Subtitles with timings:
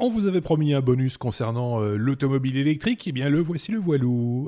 [0.00, 3.72] On vous avait promis un bonus concernant euh, l'automobile électrique, et eh bien le voici
[3.72, 4.46] le voilou.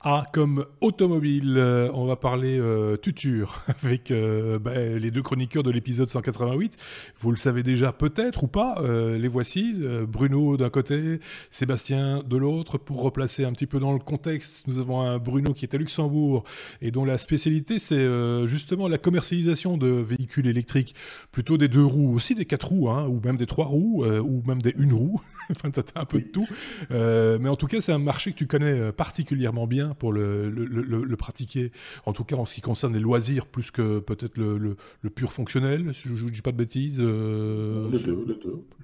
[0.00, 5.64] Ah, comme automobile, euh, on va parler euh, tuture avec euh, bah, les deux chroniqueurs
[5.64, 6.76] de l'épisode 188.
[7.18, 9.74] Vous le savez déjà peut-être ou pas, les voici.
[10.06, 11.18] Bruno d'un côté,
[11.50, 12.78] Sébastien de l'autre.
[12.78, 15.78] Pour replacer un petit peu dans le contexte, nous avons un Bruno qui est à
[15.78, 16.44] Luxembourg
[16.80, 18.06] et dont la spécialité c'est
[18.46, 20.94] justement la commercialisation de véhicules électriques,
[21.32, 24.42] plutôt des deux roues, aussi des quatre roues, hein, ou même des trois roues, ou
[24.46, 25.20] même des une roue.
[25.50, 26.46] enfin, t'as un peu de tout.
[26.90, 31.16] mais en tout cas, c'est un marché que tu connais particulièrement bien pour le, le,
[31.16, 31.72] pratiquer,
[32.06, 34.76] en tout cas en ce qui concerne les loisirs, plus que peut-être le,
[35.14, 37.00] pur fonctionnel, si je ne dis pas de bêtises.
[37.00, 38.34] Euh, les deux, les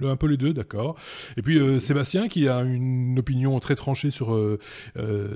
[0.00, 0.08] deux.
[0.08, 0.96] un peu les deux, d'accord.
[1.36, 4.58] Et puis euh, Sébastien qui a une opinion très tranchée sur, euh,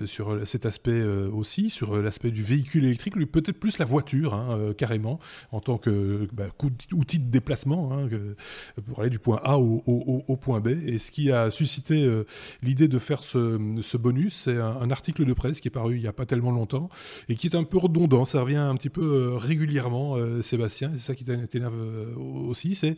[0.07, 4.73] sur cet aspect aussi, sur l'aspect du véhicule électrique, lui peut-être plus la voiture, hein,
[4.77, 5.21] carrément,
[5.53, 6.47] en tant que bah,
[6.93, 8.09] outil de déplacement, hein,
[8.87, 10.69] pour aller du point A au, au, point B.
[10.69, 12.09] Et ce qui a suscité
[12.63, 16.03] l'idée de faire ce, ce bonus, c'est un article de presse qui est paru il
[16.03, 16.89] n'y a pas tellement longtemps
[17.29, 18.25] et qui est un peu redondant.
[18.25, 20.91] Ça revient un petit peu euh, régulièrement, euh, Sébastien.
[20.95, 22.97] C'est ça qui t'énerve euh, aussi, c'est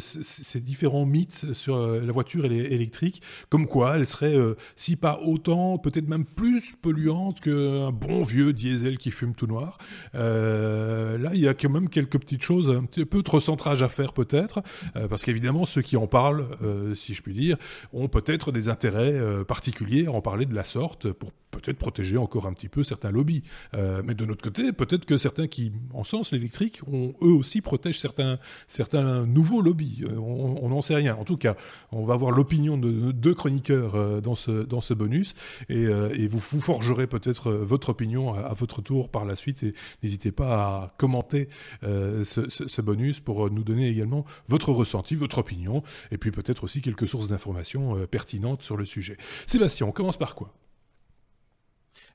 [0.00, 4.34] ces différents mythes sur la voiture électrique, comme quoi elle serait,
[4.76, 9.78] si pas autant, peut-être même plus polluante qu'un bon vieux diesel qui fume tout noir.
[10.14, 13.88] là, il y a quand même quelques petites choses, un petit peu de recentrage à
[13.88, 14.62] faire peut-être,
[15.08, 16.46] parce qu'évidemment, ceux qui en parlent,
[16.94, 17.56] si je puis dire,
[17.92, 22.46] ont peut-être des intérêts particuliers à en parler de la sorte pour peut-être protéger encore
[22.46, 23.44] un petit peu certains lobbies.
[23.74, 28.00] Euh, mais de notre côté, peut-être que certains qui encensent l'électrique, ont, eux aussi protègent
[28.00, 30.02] certains, certains nouveaux lobbies.
[30.04, 31.14] Euh, on n'en sait rien.
[31.14, 31.54] En tout cas,
[31.92, 35.34] on va avoir l'opinion de deux chroniqueurs euh, dans, ce, dans ce bonus
[35.68, 35.86] et,
[36.26, 40.54] vous, vous forgerez peut-être votre opinion à, votre tour par la suite et n'hésitez pas
[40.54, 41.48] à commenter
[41.82, 46.80] ce, ce, bonus pour nous donner également votre ressenti, votre opinion et puis peut-être aussi
[46.80, 49.18] quelques sources d'informations pertinentes sur le sujet.
[49.46, 50.54] Sébastien, on commence par quoi?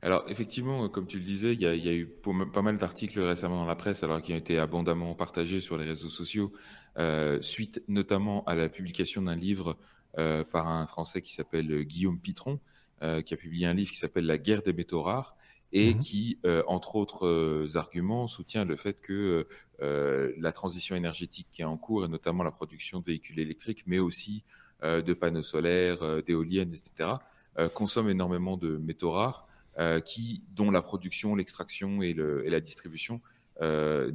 [0.01, 2.07] Alors effectivement, comme tu le disais, il y a, eu
[2.53, 5.85] pas mal d'articles récemment dans la presse, alors qui ont été abondamment partagés sur les
[5.85, 6.53] réseaux sociaux,
[6.97, 9.77] euh, suite notamment à la publication d'un livre
[10.17, 12.59] euh, par un Français qui s'appelle Guillaume Pitron,
[13.01, 15.35] euh, qui a publié un livre qui s'appelle La guerre des métaux rares
[15.73, 19.45] et mmh qui, entre autres arguments, soutient le fait que
[19.81, 23.99] la transition énergétique qui est en cours, et notamment la production de véhicules électriques, mais
[23.99, 24.45] aussi
[24.81, 27.15] de panneaux solaires, d'éoliennes, etc.,
[27.73, 29.56] consomme énormément de métaux rares euh,
[30.05, 33.21] qui, dont la production, l'extraction et, la distribution
[33.61, 34.11] euh,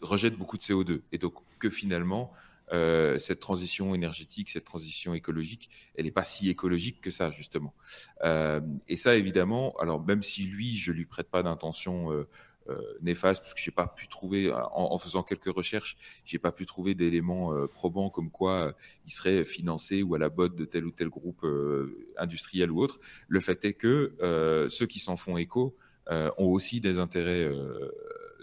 [0.00, 1.02] rejettent beaucoup de CO2.
[1.12, 2.32] Et donc que finalement,
[2.72, 7.74] euh, cette transition énergétique, cette transition écologique, elle n'est pas si écologique que ça, justement.
[8.24, 12.26] Euh, et ça, évidemment, alors même si lui, je lui prête pas d'intention euh, euh,
[13.00, 16.94] néfaste parce que j'ai pas pu trouver en, faisant quelques recherches j'ai pas pu trouver
[16.94, 18.72] d'éléments euh, probants comme quoi euh,
[19.06, 21.46] il serait financé ou à la botte de tel ou tel groupe
[22.16, 23.00] industriel ou autre.
[23.28, 24.12] Le fait est que
[24.70, 25.76] ceux qui s'en font écho
[26.08, 27.50] ont aussi des intérêts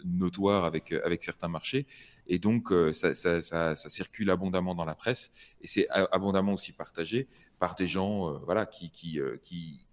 [0.05, 1.87] notoires avec avec certains marchés.
[2.27, 5.31] Et donc ça, ça, ça, ça, circule abondamment dans la presse.
[5.61, 7.27] Et c'est abondamment aussi partagé
[7.59, 9.88] par des gens voilà qui qui qui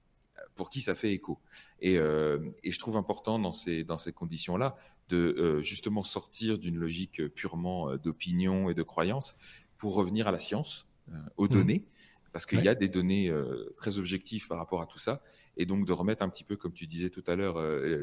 [0.57, 1.39] pour qui ça fait écho.
[1.81, 4.77] Et, euh, et je trouve important dans ces, dans ces conditions-là
[5.09, 9.37] de euh, justement sortir d'une logique purement euh, d'opinion et de croyance
[9.79, 10.89] pour revenir à la science,
[11.37, 11.49] aux mmh.
[11.49, 11.85] données,
[12.33, 13.31] parce qu'il y a des données
[13.77, 15.23] très objectives par rapport à tout ça,
[15.59, 17.57] et donc de remettre un petit peu, comme tu disais tout à l'heure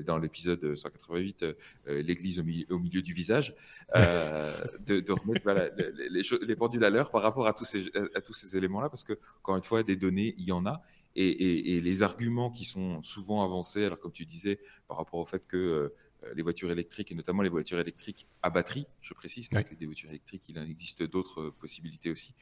[0.05, 1.45] dans l'épisode 188,
[1.87, 2.43] l'église au,
[2.75, 3.55] au, milieu du visage,
[3.95, 7.87] de, de, remettre voilà, les, les, les, pendules à l'heure par rapport à tous ces,
[8.13, 10.83] à tous ces éléments-là, parce que, encore une fois, des données, il y en a,
[11.15, 15.19] et, et, et, les arguments qui sont souvent avancés, alors comme tu disais, par rapport
[15.19, 15.89] au fait que euh,
[16.35, 19.85] les voitures électriques, et notamment les voitures électriques à batterie, je précise, parce que des
[19.85, 22.33] voitures électriques, il en existe d'autres euh, possibilités aussi,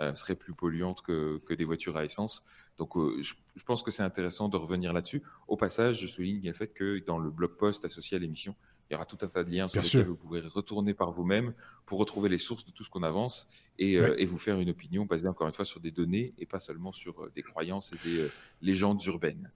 [0.00, 2.42] euh, seraient plus polluantes que, que, des voitures à essence.
[2.78, 5.22] Donc euh, je, je, pense que c'est intéressant de revenir là-dessus.
[5.46, 8.54] Au passage, je souligne le fait que dans le blog post associé à l'émission,
[8.90, 11.54] il y aura tout un tas de liens sur lesquels vous pourrez retourner par vous-même
[11.86, 13.46] pour retrouver les sources de tout ce qu'on avance
[13.78, 16.46] et, euh, et, vous faire une opinion basée encore une fois sur des données et
[16.46, 18.32] pas seulement sur euh, des croyances et des euh,
[18.62, 19.52] légendes urbaines.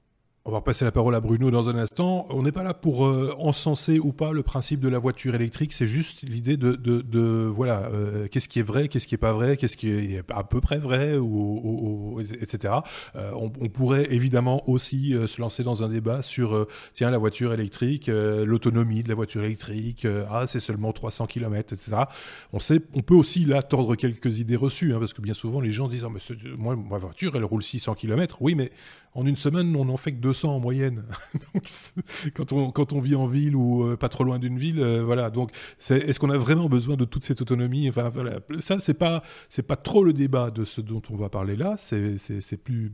[0.46, 2.26] On va repasser la parole à Bruno dans un instant.
[2.28, 5.72] On n'est pas là pour euh, encenser ou pas le principe de la voiture électrique,
[5.72, 9.18] c'est juste l'idée de, de, de, voilà, euh, qu'est-ce qui est vrai, qu'est-ce qui est
[9.18, 12.74] pas vrai, qu'est-ce qui est à peu près vrai, ou, ou, etc.
[13.16, 17.10] Euh, on, on, pourrait évidemment aussi euh, se lancer dans un débat sur, euh, tiens,
[17.10, 22.02] la voiture électrique, l'autonomie de la voiture électrique, ah, c'est seulement 300 km, etc.
[22.52, 25.62] On sait, on peut aussi là tordre quelques idées reçues, hein, parce que bien souvent
[25.62, 26.20] les gens disent, oh, mais
[26.58, 28.36] moi, ma voiture, elle roule 600 km.
[28.42, 28.70] Oui, mais
[29.14, 31.04] en une semaine, on n'en fait que 200 en moyenne.
[32.34, 35.04] quand, on, quand on vit en ville ou euh, pas trop loin d'une ville, euh,
[35.04, 35.30] voilà.
[35.30, 35.52] Donc,
[35.88, 37.88] est-ce qu'on a vraiment besoin de toute cette autonomie?
[37.88, 38.40] Enfin, voilà.
[38.58, 39.22] Ça, c'est pas,
[39.68, 41.76] pas trop le débat de ce dont on va parler là.
[41.78, 42.16] C'est,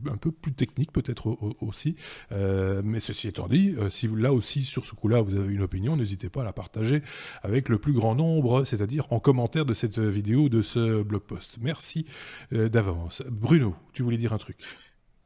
[0.09, 1.95] un peu plus technique peut-être aussi.
[2.31, 6.29] mais ceci étant dit, si là aussi, sur ce coup-là, vous avez une opinion, n'hésitez
[6.29, 7.01] pas à la partager
[7.41, 11.57] avec le plus grand nombre, c'est-à-dire en commentaire de cette vidéo, de ce blog post.
[11.61, 12.05] Merci
[12.51, 13.23] d'avance.
[13.29, 14.57] Bruno, tu voulais dire un truc?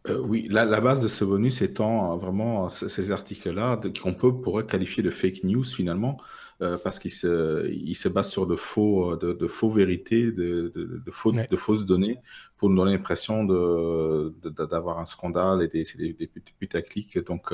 [0.10, 4.34] Euh, oui, la, la, base de ce bonus étant euh, vraiment ces articles-là qu'on peut
[4.40, 6.18] pourrait qualifier de fake news finalement,
[6.62, 10.72] euh, parce qu'ils se, il se basent sur de faux, de, de faux vérités, de,
[10.76, 12.20] de, de, faux, de fausses données,
[12.58, 14.34] pour nous donner l'impression de,
[14.70, 16.30] d'avoir un scandale et des, des, des
[16.60, 17.54] putaclics donc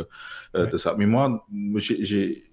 [0.54, 0.96] de ça.
[0.98, 1.42] Mais moi,
[1.78, 2.52] j'ai,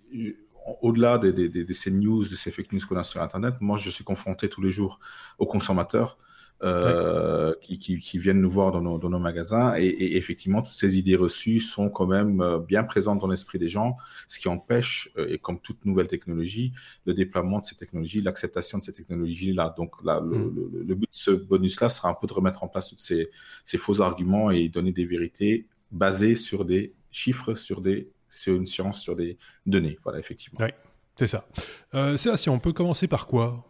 [0.80, 3.90] au-delà de, de, ces news, de ces fake news qu'on a sur Internet, moi, je
[3.90, 5.00] suis confronté tous les jours
[5.38, 6.18] aux consommateurs
[6.60, 9.76] euh, qui, qui, viennent nous voir dans nos, dans nos magasins.
[9.78, 13.68] Et, effectivement, toutes ces idées reçues sont quand même euh, bien présentes dans l'esprit des
[13.68, 13.94] gens,
[14.26, 16.72] ce qui empêche, euh, et comme toute nouvelle technologie,
[17.04, 19.72] le déploiement de ces technologies, l'acceptation de ces technologies-là.
[19.76, 20.70] Donc là, le, mm.
[20.84, 23.30] le, but de ce bonus-là sera un peu de remettre en place tous ces,
[23.64, 28.66] ces faux arguments et donner des vérités basées sur des chiffres, sur, des, sur une
[28.66, 29.96] science, sur des données.
[30.02, 30.58] Voilà, effectivement.
[30.60, 30.70] Oui,
[31.14, 31.46] c'est ça.
[31.94, 33.64] Euh, si on peut commencer par quoi?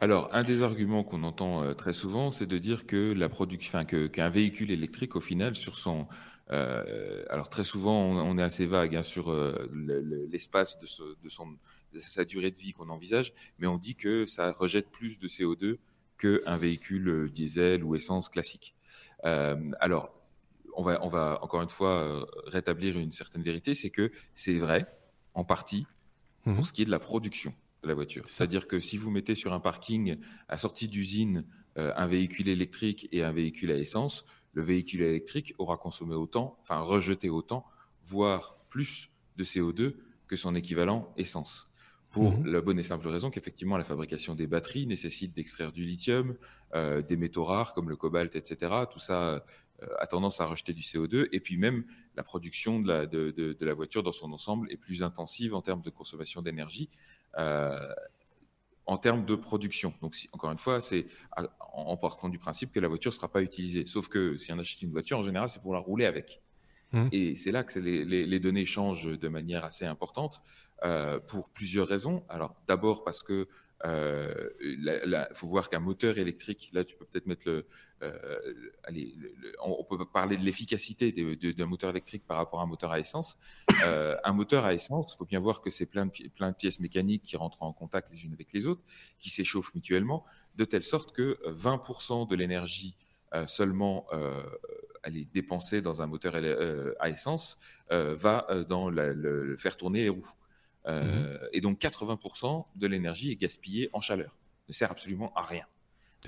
[0.00, 3.84] Alors, un des arguments qu'on entend euh, très souvent, c'est de dire que la production,
[3.84, 6.06] qu'un véhicule électrique, au final, sur son,
[6.50, 9.68] euh, alors très souvent, on, est assez vague hein, sur euh,
[10.30, 10.86] l'espace de,
[11.20, 11.48] de, son,
[11.92, 15.26] de sa durée de vie qu'on envisage, mais on dit que ça rejette plus de
[15.26, 15.78] CO2
[16.16, 18.74] qu'un véhicule diesel ou essence classique.
[19.22, 20.14] alors,
[20.74, 24.86] on va, on va encore une fois rétablir une certaine vérité, c'est que c'est vrai
[25.34, 25.86] en partie
[26.44, 28.24] pour mmh ce qui est de la production de la voiture.
[28.28, 30.16] C'est-à-dire que si vous mettez sur un parking
[30.48, 31.44] à sortie d'usine
[31.76, 36.58] euh, un véhicule électrique et un véhicule à essence, le véhicule électrique aura consommé autant,
[36.62, 37.64] enfin rejeté autant,
[38.02, 39.94] voire plus de CO2
[40.26, 41.70] que son équivalent essence.
[42.10, 42.46] Pour mhm.
[42.46, 46.36] la bonne et simple raison qu'effectivement la fabrication des batteries nécessite d'extraire du lithium,
[46.74, 48.72] euh, des métaux rares comme le cobalt, etc.
[48.90, 49.44] Tout ça
[49.98, 51.28] a tendance à rejeter du CO2.
[51.32, 51.84] Et puis même
[52.16, 55.54] la production de la, de, de, de la voiture dans son ensemble est plus intensive
[55.54, 56.88] en termes de consommation d'énergie.
[57.38, 57.94] Euh,
[58.86, 59.92] en termes de production.
[60.00, 61.06] Donc, encore une fois, c'est
[61.74, 63.84] en, partant du principe que la voiture ne sera pas utilisée.
[63.84, 66.40] Sauf que si on achète une voiture, en général, c'est pour la rouler avec.
[66.92, 67.08] Mmh.
[67.12, 70.40] Et c'est là que les, les, données changent de manière assez importante
[70.84, 72.24] euh, pour plusieurs raisons.
[72.30, 73.46] Alors, d'abord parce que euh,
[73.84, 77.66] il faut voir qu'un moteur électrique, là tu peux peut-être mettre le,
[78.02, 78.38] euh,
[78.84, 79.14] allez,
[79.64, 83.36] on, peut parler de l'efficacité d'un moteur électrique par rapport à un moteur à essence.
[83.84, 87.22] Euh, un moteur à essence, il faut bien voir que c'est plein de, pièces mécaniques
[87.22, 88.82] qui rentrent en contact les unes avec les autres,
[89.18, 90.24] qui s'échauffent mutuellement,
[90.56, 92.96] de telle sorte que 20% de l'énergie
[93.46, 94.06] seulement
[95.34, 96.34] dépensée dans un moteur
[97.00, 97.58] à essence
[97.90, 100.30] va dans le, faire tourner les roues.
[100.88, 104.36] Euh, et donc 80% de l'énergie est gaspillée en chaleur,
[104.68, 105.66] ne sert absolument à rien.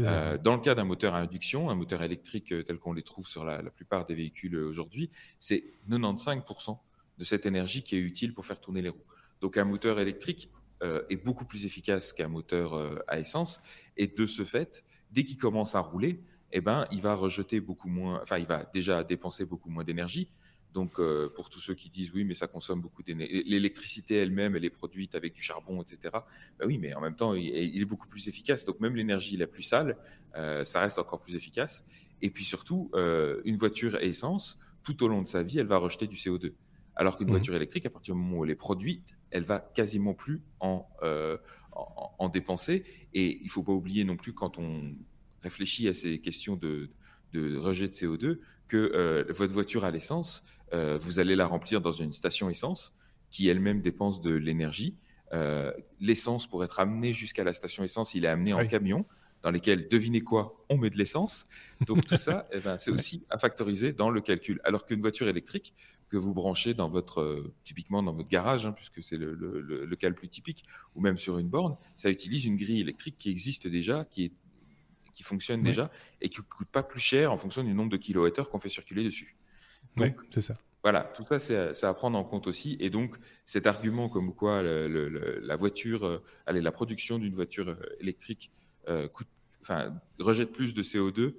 [0.00, 3.02] Euh, dans le cas d'un moteur à induction, un moteur électrique euh, tel qu'on les
[3.02, 6.78] trouve sur la, plupart des véhicules aujourd'hui, c'est 95%
[7.18, 9.04] de cette énergie qui est utile pour faire tourner les roues.
[9.40, 10.50] Donc un moteur électrique
[11.10, 13.60] est beaucoup plus efficace qu'un moteur à essence,
[13.98, 16.22] et de ce fait, dès qu'il commence à rouler,
[16.52, 20.30] eh ben, il va rejeter beaucoup moins, enfin, il va déjà dépenser beaucoup moins d'énergie,
[20.72, 24.54] donc, euh, pour tous ceux qui disent oui, mais ça consomme beaucoup d'énergie, l'électricité elle-même,
[24.54, 25.98] elle est produite avec du charbon, etc.
[26.12, 28.64] Bah oui, mais en même temps, il, est beaucoup plus efficace.
[28.64, 29.96] Donc, même l'énergie la plus sale,
[30.36, 31.84] euh, ça reste encore plus efficace.
[32.22, 35.66] Et puis surtout, euh, une voiture à essence, tout au long de sa vie, elle
[35.66, 36.52] va rejeter du CO2.
[36.94, 37.30] Alors qu'une mmh.
[37.30, 40.86] voiture électrique, à partir du moment où elle est produite, elle va quasiment plus en,
[41.72, 42.84] en, en dépenser.
[43.14, 44.94] Et il ne faut pas oublier non plus, quand on
[45.42, 46.90] réfléchit à ces questions de,
[47.32, 48.38] de rejet de CO2,
[48.70, 52.94] que votre voiture à l'essence, euh, vous allez la remplir dans une station essence
[53.30, 54.96] qui elle-même dépense de l'énergie.
[55.32, 59.04] Euh, l'essence, pour être amenée jusqu'à la station essence, il est amené en camion
[59.42, 61.46] dans lesquels, devinez quoi, on met de l'essence.
[61.86, 64.60] Donc tout ça, eh ben, c'est aussi à factoriser dans le calcul.
[64.64, 65.74] Alors qu'une voiture électrique
[66.08, 69.96] que vous branchez dans votre, euh, typiquement dans votre garage, hein, puisque c'est le, le,
[69.96, 73.30] cas le plus typique, ou même sur une borne, ça utilise une grille électrique qui
[73.30, 74.32] existe déjà, qui, est,
[75.14, 75.90] qui fonctionne déjà,
[76.20, 78.68] et qui ne coûte pas plus cher en fonction du nombre de kilowattheures qu'on fait
[78.68, 79.36] circuler dessus.
[79.96, 80.54] Donc, c'est ça.
[80.82, 82.76] Voilà, tout ça, c'est à prendre en compte aussi.
[82.80, 87.96] Et donc, cet argument comme quoi la voiture, euh, allez, la production d'une voiture euh,
[88.00, 88.50] électrique
[88.88, 89.28] euh, coûte,
[89.60, 91.34] enfin, rejette plus de CO2,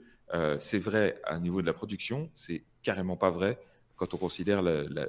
[0.60, 3.60] c'est vrai à niveau de la production, c'est carrément pas vrai
[3.98, 4.64] quand on considère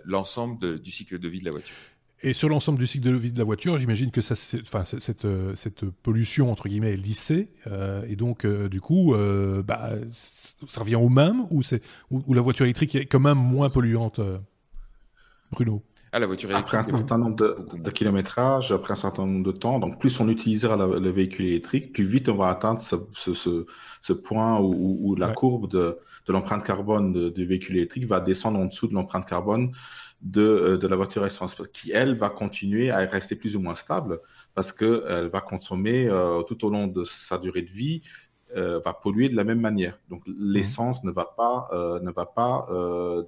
[0.05, 1.77] l'ensemble du cycle de vie de la voiture.
[2.25, 5.27] Et sur l'ensemble du cycle de vie de la voiture, j'imagine que ça, enfin, cette,
[5.55, 7.49] cette, pollution entre guillemets est lissée,
[8.09, 9.15] et donc du coup,
[9.67, 9.91] bah,
[10.69, 14.21] ça revient au même ou c'est ou, la voiture électrique est quand même moins polluante,
[15.51, 15.83] Bruno?
[16.15, 16.67] Ah, la voiture électrique.
[16.67, 20.21] Après un certain nombre de, de, kilométrage, après un certain nombre de temps, donc plus
[20.21, 23.67] on utilisera le véhicule électrique, plus vite on va atteindre ce, ce,
[24.03, 28.59] ce, point où, où la courbe de, de l'empreinte carbone du véhicule électrique va descendre
[28.59, 29.73] en dessous de l'empreinte carbone
[30.23, 33.75] de, euh, de la voiture essence, qui elle va continuer à rester plus ou moins
[33.75, 34.21] stable
[34.55, 38.03] parce qu'elle va consommer euh, tout au long de sa durée de vie
[38.57, 39.99] euh, va polluer de la même manière.
[40.11, 40.35] Donc mmh.
[40.39, 41.69] l'essence ne va pas,
[42.03, 42.67] ne va pas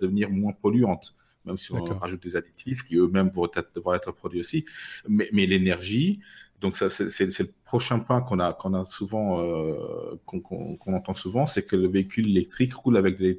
[0.00, 1.14] devenir moins polluante
[1.46, 4.64] même si on rajoute des additifs qui eux-mêmes vont être, devoir être produits aussi.
[5.06, 6.20] Mais, mais l'énergie,
[6.64, 11.46] donc ça, c'est le prochain point qu'on a, qu'on a souvent, euh, qu'on entend souvent,
[11.46, 13.36] c'est que le véhicule électrique roule avec de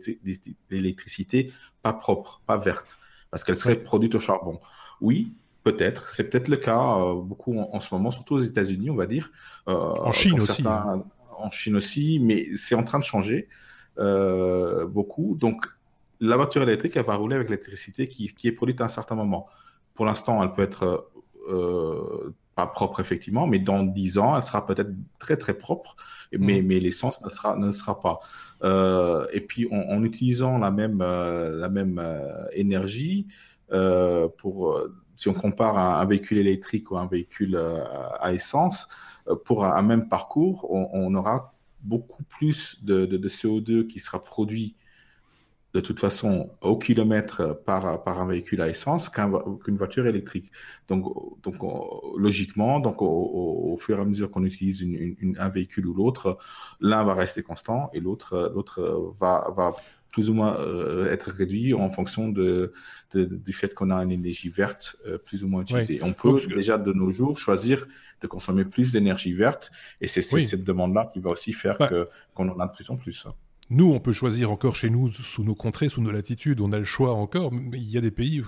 [0.69, 2.99] l'électricité pas propre, pas verte,
[3.35, 4.61] parce qu'elle serait produite au charbon.
[5.01, 5.33] Oui,
[5.65, 9.07] peut-être, c'est peut-être le cas euh, beaucoup en, ce moment, surtout aux États-Unis, on va
[9.07, 9.29] dire.
[9.67, 10.63] Euh, en Chine aussi.
[10.65, 11.03] Hein.
[11.37, 13.49] En Chine aussi, mais c'est en train de changer
[13.97, 15.35] beaucoup.
[15.35, 15.67] Donc
[16.21, 19.49] la voiture électrique, elle va rouler avec l'électricité qui, est produite à un certain moment.
[19.95, 21.09] Pour l'instant, elle peut être
[21.49, 25.95] euh, pas propre, effectivement, mais dans 10 ans, elle sera peut-être très, très propre,
[26.31, 26.67] mais, mhm.
[26.67, 28.19] mais l'essence ne sera, ne sera pas.
[28.63, 32.01] Euh, et puis, en, utilisant la même, euh, la même
[32.53, 33.27] énergie,
[34.37, 34.79] pour,
[35.15, 37.59] si on compare un, véhicule électrique ou un véhicule
[38.19, 38.87] à essence,
[39.43, 44.75] pour un, même parcours, on, aura beaucoup plus de, de, CO2 qui sera produit
[45.75, 50.49] de toute façon au kilomètre par, par un véhicule à essence qu'une voiture électrique.
[50.87, 51.03] Donc,
[51.43, 51.57] donc
[52.17, 56.37] logiquement, donc au, fur et à mesure qu'on utilise une, un véhicule ou l'autre,
[56.79, 59.75] l'un va rester constant et l'autre l'autre va, va
[60.11, 62.71] plus ou moins euh, être réduit en fonction de,
[63.13, 65.99] du fait qu'on a une énergie verte euh, plus ou moins utilisée.
[66.01, 67.85] On peut déjà de nos jours choisir
[68.21, 72.47] de consommer plus d'énergie verte et c'est cette demande-là qui va aussi faire que qu'on
[72.47, 73.27] en a de plus en plus.
[73.71, 76.77] Nous, on peut choisir encore chez nous, sous nos contrées, sous nos latitudes, on a
[76.77, 77.51] le choix encore.
[77.51, 78.43] Mais il y a des pays,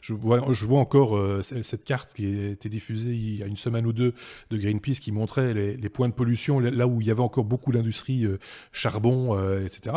[0.00, 3.46] je, vois, je vois encore euh, cette carte qui a été diffusée il y a
[3.46, 4.14] une semaine ou deux
[4.50, 7.72] de Greenpeace qui montrait les, points de pollution, là où il y avait encore beaucoup
[7.72, 8.38] d'industrie, euh,
[8.72, 9.96] charbon, euh, etc.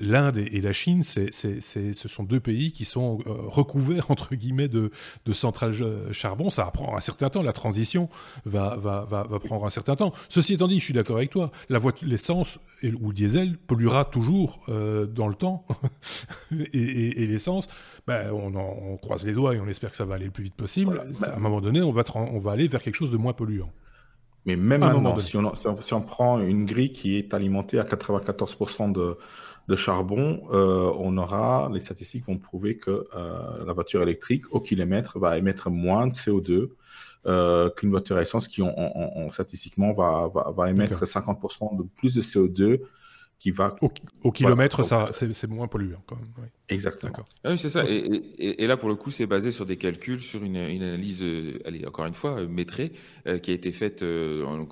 [0.00, 4.90] L'Inde et, la Chine, ce sont deux pays qui sont recouverts, entre guillemets, de,
[5.32, 5.74] centrales
[6.12, 6.50] charbon.
[6.50, 8.10] Ça va prendre un certain temps, la transition
[8.44, 10.12] va, va, va, va prendre un certain temps.
[10.28, 14.60] Ceci étant dit, je suis d'accord avec toi, la l'essence ou le diesel polluera toujours
[14.68, 15.64] euh, dans le temps.
[16.72, 17.68] et, l'essence,
[18.06, 20.54] ben, on, croise les doigts et on espère que ça va aller le plus vite
[20.54, 21.02] possible.
[21.22, 23.70] à un moment donné, on va, on va aller vers quelque chose de moins polluant.
[24.46, 28.92] Mais même maintenant, si on, si on, prend une grille qui est alimentée à 94%
[28.92, 29.16] de,
[29.68, 34.60] de charbon, euh, on aura, les statistiques vont prouver que euh, la voiture électrique au
[34.60, 36.70] kilomètre va émettre moins de CO2
[37.76, 38.60] qu'une voiture à essence qui,
[39.30, 42.80] statistiquement, va, va, va émettre 50% de plus de CO2
[43.44, 43.76] qui va
[44.22, 46.48] au, kilomètre, ça c'est moins polluant quand même.
[46.70, 47.12] Exactement.
[47.44, 47.84] Ah oui, c'est ça.
[47.86, 51.84] Et, là, pour le coup, c'est basé sur des calculs, sur une, analyse, euh, allez,
[51.84, 52.92] encore une fois, euh, métrée,
[53.26, 54.02] euh, qui a été faite.
[54.02, 54.66] on,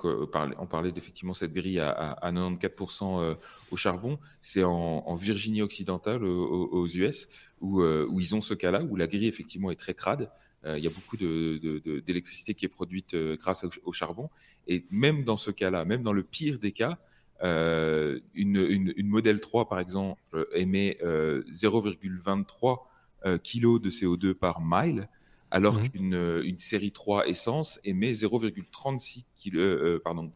[0.65, 3.37] parlait, d'effectivement cette grille à, 94%
[3.69, 4.17] au charbon.
[4.41, 7.29] C'est en, Virginie occidentale, aux, US,
[7.61, 10.31] où, où, ils ont ce cas-là, où la grille effectivement est très crade.
[10.65, 14.31] Il y a beaucoup d'électricité qui est produite grâce au charbon.
[14.65, 16.97] Et même dans ce cas-là, même dans le pire des cas,
[17.43, 18.55] euh, une,
[18.95, 20.21] une, modèle 3, par exemple,
[20.53, 22.79] émet 0,23
[23.25, 25.09] euh, kg de CO2 par mile,
[25.51, 25.89] alors mhm.
[25.89, 30.31] qu'une une série 3 essence émet 0,36 kg, euh, pardon,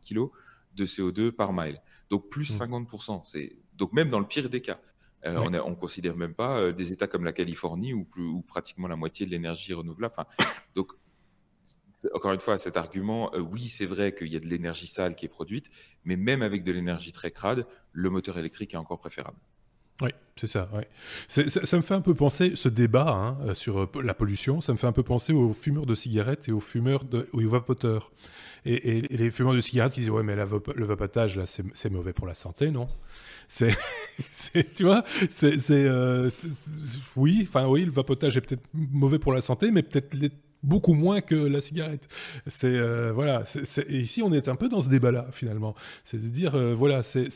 [0.76, 1.82] de CO2 par mile.
[2.10, 3.38] Donc plus 50%.
[3.38, 3.50] Mhm.
[3.78, 4.80] Donc même dans le pire des cas.
[5.26, 9.26] On ne considère même pas des États comme la Californie où, où pratiquement la moitié
[9.26, 10.14] de l'énergie renouvelable.
[10.18, 10.26] Enfin,
[10.74, 10.94] donc
[12.14, 15.16] encore une fois, cet argument, euh, oui, c'est vrai qu'il y a de l'énergie sale
[15.16, 15.70] qui est produite,
[16.06, 19.38] mais même avec de l'énergie très crade, le moteur électrique est encore préférable.
[20.00, 20.70] Oui, c'est ça,
[21.28, 24.72] ça, me fait un peu penser, ce débat hein, euh, sur euh, la pollution, ça
[24.72, 28.12] me fait un peu penser aux fumeurs de cigarettes et aux fumeurs de, aux vapoteurs.
[28.64, 32.28] Et, les fumeurs de cigarettes qui disent Ouais, mais le vapotage, là, c'est mauvais pour
[32.28, 32.90] la santé, non?
[33.48, 33.76] C'est,
[34.76, 35.56] tu vois, c'est,
[37.16, 40.16] oui, enfin oui, le vapotage est peut-être mauvais pour la santé, mais peut-être
[40.68, 42.08] beaucoup moins que la cigarette.
[42.46, 43.44] C'est euh, voilà.
[43.88, 45.76] et ici, on est un peu dans ce débat-là finalement.
[46.04, 47.30] C'est de dire euh, voilà, c'est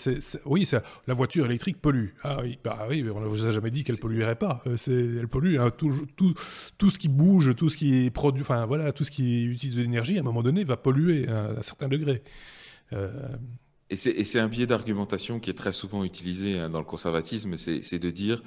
[0.46, 0.70] oui,
[1.08, 2.10] la voiture électrique pollue.
[2.24, 4.62] Ah oui, bah oui, on ne vous a jamais dit qu'elle polluerait pas.
[4.68, 5.58] Euh, c'est elle pollue.
[5.58, 6.34] Hein, tout, tout,
[6.78, 9.82] tout, ce qui bouge, tout ce qui produit, enfin voilà, tout ce qui utilise de
[9.82, 12.22] l'énergie, à un moment donné, va polluer à un certain degré.
[13.90, 18.00] Et c'est un biais d'argumentation qui est très souvent utilisé hein, dans le conservatisme, c'est
[18.00, 18.44] de dire,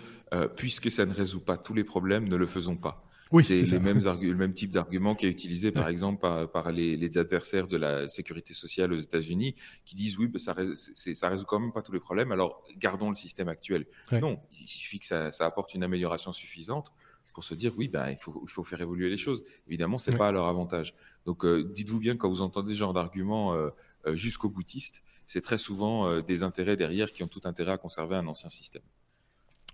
[0.57, 3.07] puisque ça ne résout pas tous les problèmes, ne le faisons pas.
[3.41, 6.21] C'est les mêmes le même type d'argument qui est utilisé, par exemple,
[6.53, 9.55] par, les, adversaires de la sécurité sociale aux États-Unis,
[9.85, 10.55] qui disent oui, ça,
[10.85, 13.87] ça résout quand même pas tous les problèmes, alors gardons le système actuel.
[14.13, 16.93] Non, il suffit que ça, apporte une amélioration suffisante
[17.33, 19.45] pour se dire oui, ben, il, faut, il faut faire évoluer les choses.
[19.67, 20.95] Évidemment, c'est n'est pas à leur avantage.
[21.27, 23.71] Donc, euh, dites-vous bien quand vous entendez ce genre d'argument euh,
[24.07, 28.15] euh, jusqu'au boutiste, c'est très souvent des intérêts derrière qui ont tout intérêt à conserver
[28.15, 28.83] un ancien système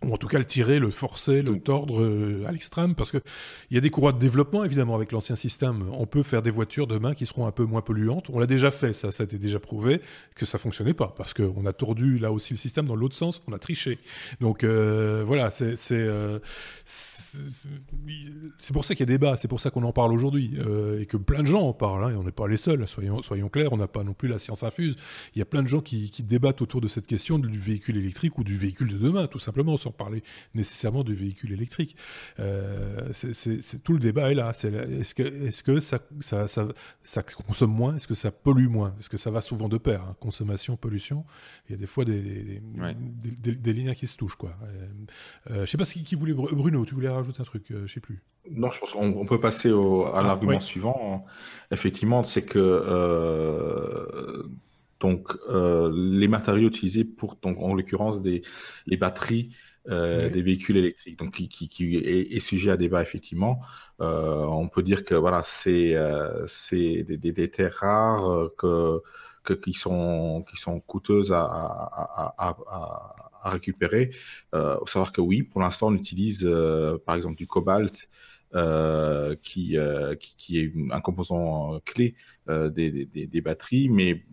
[0.05, 3.21] ou en tout cas le tirer, le forcer, le tordre euh, à l'extrême, parce qu'il
[3.71, 5.85] y a des courroies de développement, évidemment, avec l'ancien système.
[5.93, 8.31] On peut faire des voitures demain qui seront un peu moins polluantes.
[8.31, 10.01] On l'a déjà fait, ça, ça a été déjà prouvé,
[10.35, 13.43] que ça fonctionnait pas, parce qu'on a tordu là aussi le système dans l'autre sens,
[13.47, 13.99] on a triché.
[14.41, 16.39] Donc euh, voilà, c'est euh,
[16.85, 20.59] c'est pour ça qu'il y a débat, c'est pour ça qu'on en parle aujourd'hui,
[20.99, 23.23] et que plein de gens en parlent, hein, et on n'est pas les seuls, soyons,
[23.23, 24.97] soyons clairs, on n'a pas non plus la science infuse.
[25.35, 27.97] Il y a plein de gens qui, qui débattent autour de cette question du véhicule
[27.97, 30.23] électrique ou du véhicule de demain, tout simplement, parler
[30.55, 31.97] nécessairement du véhicule électrique.
[32.39, 34.51] Euh, c'est tout le débat est là.
[34.51, 36.47] Est-ce que, est que ça, ça,
[37.03, 37.97] ça, consomme moins?
[37.97, 38.95] Est-ce que ça pollue moins?
[38.99, 41.25] Est-ce que ça va souvent de pair hein, Consommation, pollution.
[41.69, 44.37] Il y a des fois des, des, liens qui se touchent.
[44.37, 44.55] Quoi.
[44.63, 44.87] Euh,
[45.51, 46.35] euh, je sais pas qui, qui voulait.
[46.35, 48.23] Bruno, tu voulais rajouter un truc Je sais plus.
[48.51, 51.25] Non, je pense qu'on peut passer au, à ah, l'argument suivant.
[51.71, 54.49] Effectivement, c'est que
[55.01, 58.43] donc les matériaux utilisés pour donc en l'occurrence des
[58.87, 59.51] les batteries
[59.89, 63.61] euh, des véhicules électriques, donc qui, qui, est, sujet à débat effectivement.
[64.03, 69.01] Euh, on peut dire que voilà, c'est euh, c'est des, des, des, terres rares que,
[69.43, 74.11] que, qui sont qui sont coûteuses à, à, à, à récupérer.
[74.55, 76.49] Euh, faut savoir que oui, pour l'instant, on utilise
[77.07, 78.09] par exemple du cobalt.
[78.53, 79.77] Euh, qui,
[80.19, 82.17] qui, qui, est un composant clé
[82.49, 84.25] des, des, des, batteries, mais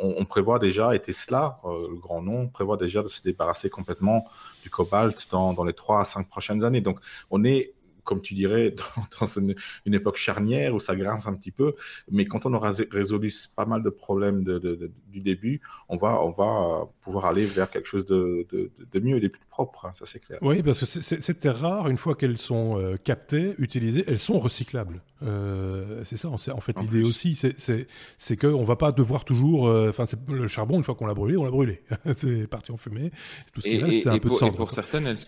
[0.00, 4.24] on, prévoit déjà, et Tesla, euh, le grand nom, prévoit déjà de se débarrasser complètement
[4.62, 6.80] du cobalt dans, dans les 3 à 5 prochaines années.
[6.80, 7.72] Donc, on est
[8.04, 8.74] comme tu dirais,
[9.20, 9.54] dans, une,
[9.86, 11.74] époque charnière où ça grince un petit peu.
[12.10, 16.88] Mais quand on aura résolu pas mal de problèmes du début, on va, on va
[17.00, 18.46] pouvoir aller vers quelque chose de,
[18.94, 19.86] mieux et de plus propre.
[19.86, 20.38] Hein, ça, c'est clair.
[20.42, 24.38] Oui, parce que c'est terres rares, une fois qu'elles sont euh, captées, utilisées, elles sont
[24.38, 25.02] recyclables.
[25.22, 27.34] Euh, c'est ça, en fait, l'idée aussi.
[27.34, 29.68] C'est qu'on ne va pas devoir toujours.
[29.68, 31.82] Euh, enfin, le charbon, une fois qu'on l'a brûlé, on l'a brûlé.
[32.14, 33.10] c'est parti en fumée.
[33.52, 34.48] Tout ce qui reste, c'est un peu de sang.
[34.48, 35.18] Et pour certaines, elles.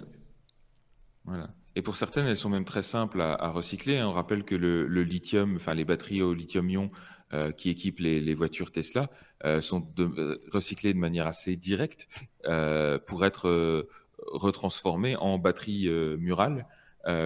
[1.25, 1.51] Voilà.
[1.77, 4.03] Et pour certaines, elles sont même très simples à, recycler.
[4.03, 6.91] On rappelle que le, lithium, enfin les batteries au lithium-ion
[7.35, 9.11] euh, qui équipent les, voitures Tesla
[9.45, 12.09] euh, sont euh, recyclées de manière assez directe
[13.07, 13.87] pour être
[14.19, 16.67] retransformées en batteries murales,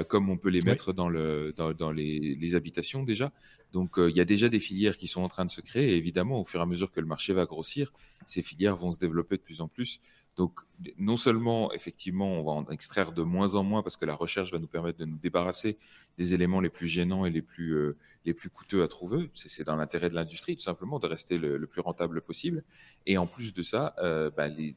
[0.09, 3.31] comme on peut les mettre dans, le, dans, les, les, habitations déjà.
[3.73, 5.93] Donc il y a déjà des filières qui sont en train de se créer.
[5.93, 7.93] Et évidemment, au fur et à mesure que le marché va grossir,
[8.27, 10.01] ces filières vont se développer de plus en plus.
[10.37, 10.61] Donc,
[10.97, 14.53] non seulement, effectivement, on va en extraire de moins en moins parce que la recherche
[14.53, 15.77] va nous permettre de nous débarrasser
[16.19, 19.31] des éléments les plus gênants et les plus, euh, les plus coûteux à trouver.
[19.35, 22.65] C'est dans l'intérêt de l'industrie, tout simplement, de rester le, plus rentable possible.
[23.07, 24.75] Et en plus de ça, euh, bah, les,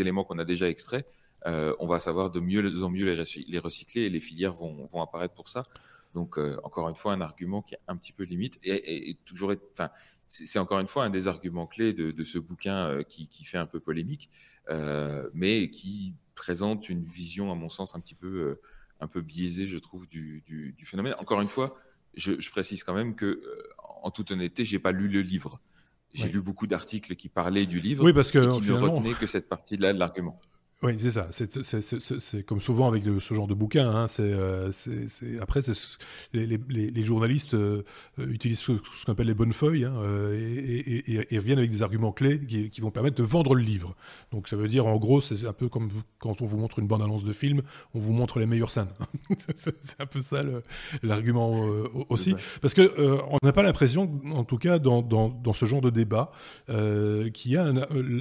[0.00, 1.06] éléments qu'on a déjà extraits,
[1.46, 5.02] euh, on va savoir de mieux en mieux les, recycler et les filières vont, vont
[5.02, 5.64] apparaître pour ça.
[6.14, 9.54] Donc, encore une fois, un argument qui est un petit peu limite et, et, toujours,
[9.72, 9.90] enfin,
[10.26, 13.66] c'est encore une fois un des arguments clés de, ce bouquin qui, qui, fait un
[13.66, 14.28] peu polémique.
[14.70, 18.60] Euh, mais qui présente une vision, à mon sens, un petit peu, euh,
[19.00, 21.14] un peu biaisée, je trouve, du, du, phénomène.
[21.18, 21.76] Encore une fois,
[22.14, 23.68] je, précise quand même que, euh,
[24.02, 25.60] en toute honnêteté, j'ai pas lu le livre.
[26.12, 29.14] J'ai lu beaucoup d'articles qui parlaient du livre oui, parce que, et qui ne retenaient
[29.14, 30.40] que cette partie-là de l'argument.
[30.82, 31.28] Oui, c'est ça.
[31.30, 33.90] C'est comme souvent avec ce genre de bouquin.
[33.90, 34.70] Hein, euh,
[35.42, 35.60] après,
[36.32, 37.82] les, les, les, journalistes euh,
[38.16, 41.82] utilisent ce, qu'on appelle les bonnes feuilles hein, euh, et, et, et, reviennent avec des
[41.82, 43.94] arguments clés qui, qui, vont permettre de vendre le livre.
[44.32, 46.86] Donc ça veut dire, en gros, c'est un peu comme quand on vous montre une
[46.86, 47.60] bande-annonce de film,
[47.92, 48.88] on vous montre les meilleures scènes.
[49.56, 50.42] c'est un peu ça
[51.02, 51.60] l'argument
[52.08, 52.34] aussi.
[52.62, 55.90] Parce que on n'a pas l'impression, en tout cas dans, dans, dans, ce genre de
[55.90, 56.32] débat,
[56.66, 57.70] qu'il y a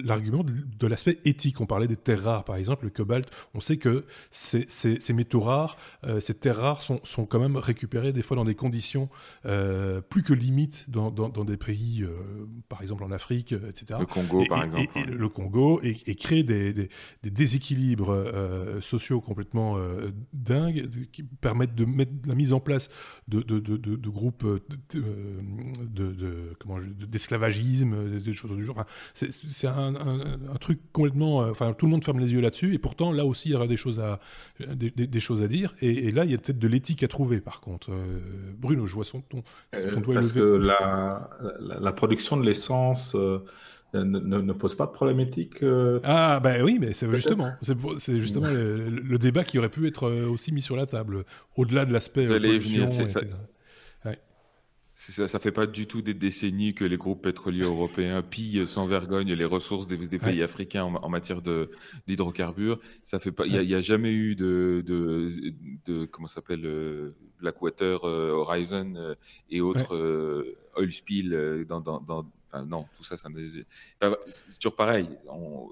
[0.04, 1.62] l'argument de, de l'aspect éthique.
[1.62, 4.66] On parlait des terres rares par exemple, le cobalt, on sait que ces,
[5.14, 9.08] métaux rares, euh, ces terres rares sont, quand même récupérées des fois dans des conditions
[9.46, 11.12] euh, plus que limites dans,
[11.44, 14.00] des pays, euh, par exemple en Afrique, etc.
[14.00, 15.00] Le Congo, par exemple.
[15.08, 16.90] Le Congo, et, créer des,
[17.24, 18.34] déséquilibres
[18.82, 19.78] sociaux complètement
[20.34, 22.90] dingues qui permettent de mettre la mise en place
[23.28, 24.44] de, de, groupes
[27.08, 28.84] d'esclavagisme, des choses du genre.
[29.14, 31.42] c'est un, un, truc complètement...
[31.42, 32.74] Enfin, tout le monde ferme les yeux là-dessus.
[32.74, 34.20] Et pourtant, là aussi, il y aura des choses à,
[34.60, 35.76] des, choses à dire.
[35.82, 37.92] Et, là, il y a peut-être de l'éthique à trouver, par contre.
[37.92, 43.16] Euh, Bruno, je vois son ton, ton euh, Parce que la, la, production de l'essence
[43.16, 43.40] euh,
[43.94, 45.64] ne, pose pas de problème éthique
[46.04, 47.52] Ah, ben oui, mais c'est justement,
[48.00, 51.26] c'est justement le, débat qui aurait pu être aussi mis sur la table,
[51.56, 53.08] au-delà de l'aspect pollution, etc.
[53.08, 53.22] Ça,
[55.00, 59.32] ça fait pas du tout des décennies que les groupes pétroliers européens pillent sans vergogne
[59.32, 61.42] les ressources des, pays africains en, matière
[62.06, 62.82] d'hydrocarbures.
[63.04, 65.28] Ça fait pas, il y, a jamais eu de de,
[65.86, 69.16] de comment s'appelle euh, Blackwater, euh, Horizon euh,
[69.50, 69.96] et autres
[70.76, 73.30] oil spill dans, dans, dans Enfin, non, tout ça, ça
[74.28, 75.08] c'est toujours pareil.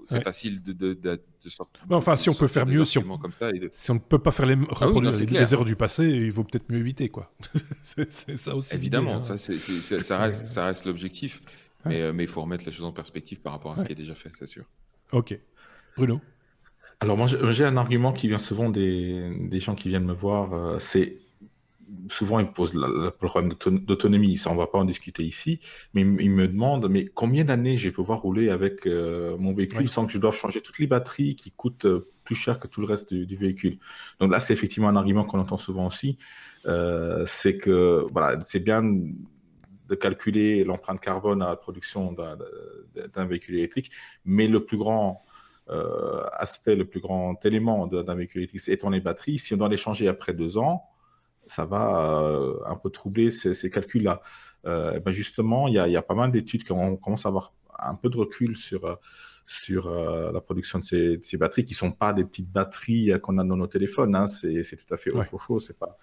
[0.04, 1.82] C'est facile de, de, de, sortir.
[1.90, 4.30] Enfin, si on peut faire mieux, si on, comme ça, si on ne peut pas
[4.30, 4.86] faire les, ah
[5.28, 7.32] les, erreurs du passé, il vaut peut-être mieux éviter, quoi.
[7.82, 8.74] c'est ça aussi.
[8.74, 9.22] Évidemment, hein.
[9.22, 11.42] ça, ça, reste, ça reste l'objectif.
[11.84, 13.92] Mais, euh, mais il faut remettre les choses en perspective par rapport à ce qui
[13.92, 14.64] est déjà fait, c'est sûr.
[15.12, 15.38] Ok.
[15.96, 16.20] Bruno?
[17.00, 20.52] Alors, moi, j'ai un argument qui vient souvent des, des gens qui viennent me voir.
[20.52, 21.18] Euh, c'est
[22.10, 24.36] souvent, ils posent le problème d'autonomie.
[24.36, 25.60] Ça, on ne va pas en discuter ici.
[25.94, 29.88] Mais ils me demandent, mais combien d'années je vais pouvoir rouler avec euh, mon véhicule
[29.88, 32.80] sans que je doive changer toutes les batteries qui coûtent euh, plus cher que tout
[32.80, 33.78] le reste du, véhicule?
[34.20, 36.18] Donc là, c'est effectivement un argument qu'on entend souvent aussi.
[36.66, 43.56] Euh, c'est que voilà, c'est bien de calculer l'empreinte carbone à la production d'un véhicule
[43.56, 43.90] électrique,
[44.24, 45.24] mais le plus grand
[46.38, 49.38] aspect, le plus grand élément d'un véhicule électrique, c'est étant les batteries.
[49.38, 50.88] Si on doit les changer après deux ans,
[51.50, 54.20] ça va euh, un peu troubler ces, calculs-là.
[54.66, 57.94] Euh, ben justement, il y, a, pas mal d'études qui ont, commencé à avoir un
[57.94, 58.94] peu de recul sur, euh,
[59.46, 63.44] sur la production de ces, batteries, qui ne sont pas des petites batteries qu'on a
[63.44, 64.14] dans nos téléphones.
[64.14, 64.26] Hein.
[64.26, 65.66] c'est tout à fait autre chose.
[65.66, 65.96] Ce pas,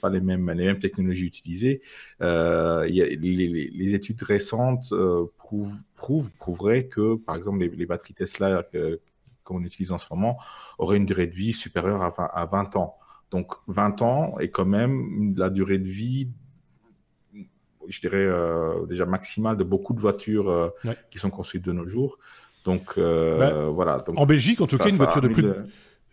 [0.00, 1.82] pas les, mêmes, les mêmes technologies utilisées.
[2.20, 4.94] Y a, les, études récentes
[5.36, 8.64] prouvent, prouvent, prouveraient que, par exemple, les, batteries Tesla
[9.42, 10.38] qu'on utilise en ce moment
[10.78, 12.98] auraient une durée de vie supérieure à à 20 ans.
[13.32, 16.28] Donc 20 ans est quand même la durée de vie,
[17.88, 20.68] je dirais euh, déjà maximale de beaucoup de voitures euh,
[21.10, 22.18] qui sont construites de nos jours.
[22.64, 24.04] Donc euh, ben, voilà.
[24.14, 25.46] en Belgique, en tout cas, une voiture de plus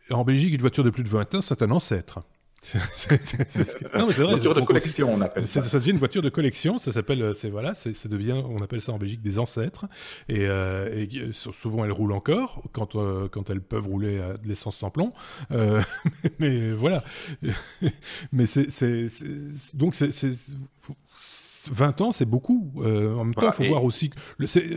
[0.09, 2.21] en Belgique, une voiture de plus de 20 ans, c'est un ancêtre
[2.61, 4.31] c'est Non, mais c'est vrai.
[4.31, 5.61] Voiture de collection, on appelle ça.
[5.61, 6.77] Ça devient une voiture de collection.
[6.77, 9.85] Ça s'appelle, euh, c'est voilà, ça devient, on appelle ça en Belgique des ancêtres.
[10.27, 14.77] Et, euh, souvent, elles roulent encore quand euh, quand elles peuvent rouler à de l'essence
[14.77, 15.11] sans plomb.
[16.39, 17.03] mais, voilà.
[18.31, 18.67] mais c'est
[19.73, 20.09] donc c'est
[21.71, 22.71] 20 ans, c'est beaucoup.
[22.77, 24.11] en même temps, il faut voir aussi.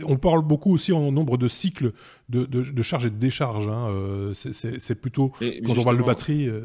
[0.05, 1.93] on parle beaucoup aussi en nombre de cycles
[2.29, 3.67] de, de, charge et de décharge.
[3.67, 4.31] Hein.
[4.33, 6.49] c'est plutôt quand on parle de batterie.
[6.49, 6.61] oui.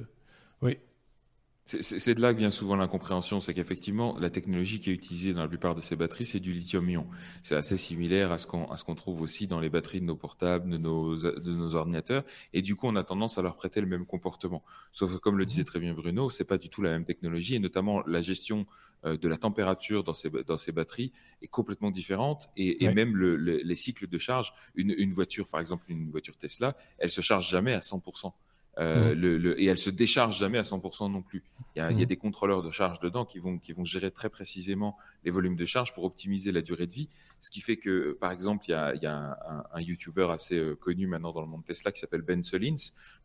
[1.71, 5.43] C'est de là que vient souvent l'incompréhension, c'est qu'effectivement, la technologie qui est utilisée dans
[5.43, 7.07] la plupart de ces batteries, c'est du lithium-ion.
[7.43, 10.79] C'est assez similaire à ce qu'on trouve aussi dans les batteries de nos portables, de
[10.79, 14.07] nos, de nos ordinateurs, et du coup, on a tendance à leur prêter le même
[14.07, 14.65] comportement.
[14.93, 17.57] Sauf que, comme le disait très bien Bruno, c'est pas du tout la même technologie,
[17.57, 18.65] et notamment la gestion
[19.05, 23.15] euh, de la température dans ces, dans ces batteries est complètement différente, et, et même
[23.15, 27.21] le, les cycles de charge, une, une voiture, par exemple, une voiture Tesla, elle se
[27.21, 28.33] charge jamais à 100%.
[28.79, 29.19] Euh, mmh.
[29.19, 31.43] le, et elle se décharge jamais à 100% non plus.
[31.75, 32.09] Il y, a, il y, a, mmh.
[32.09, 35.65] des contrôleurs de charge dedans qui vont, qui vont gérer très précisément les volumes de
[35.65, 37.09] charge pour optimiser la durée de vie.
[37.41, 40.29] Ce qui fait que, par exemple, il y a, il y a un, un, YouTuber
[40.31, 42.77] assez euh, connu maintenant dans le monde Tesla qui s'appelle Ben Solins.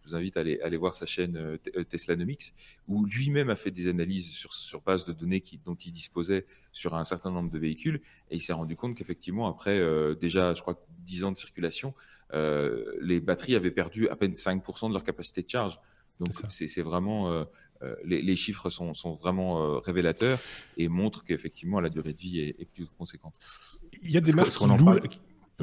[0.01, 2.53] Je vous invite à aller, aller voir sa chaîne euh, Teslanomics,
[2.87, 6.45] où lui-même a fait des analyses sur, sur base de données qui, dont il disposait
[6.71, 8.01] sur un certain nombre de véhicules.
[8.31, 9.79] Et il s'est rendu compte qu'effectivement, après
[10.15, 11.93] déjà, je crois, 10 ans de circulation,
[12.33, 15.79] euh, les batteries avaient perdu à peine 5% de leur capacité de charge.
[16.19, 17.43] Donc c'est vraiment euh,
[17.81, 20.39] euh, les, chiffres sont, vraiment révélateurs
[20.77, 23.35] et montrent qu'effectivement la durée de vie est, est plus conséquente.
[24.01, 24.99] Il y a des marques qui louent,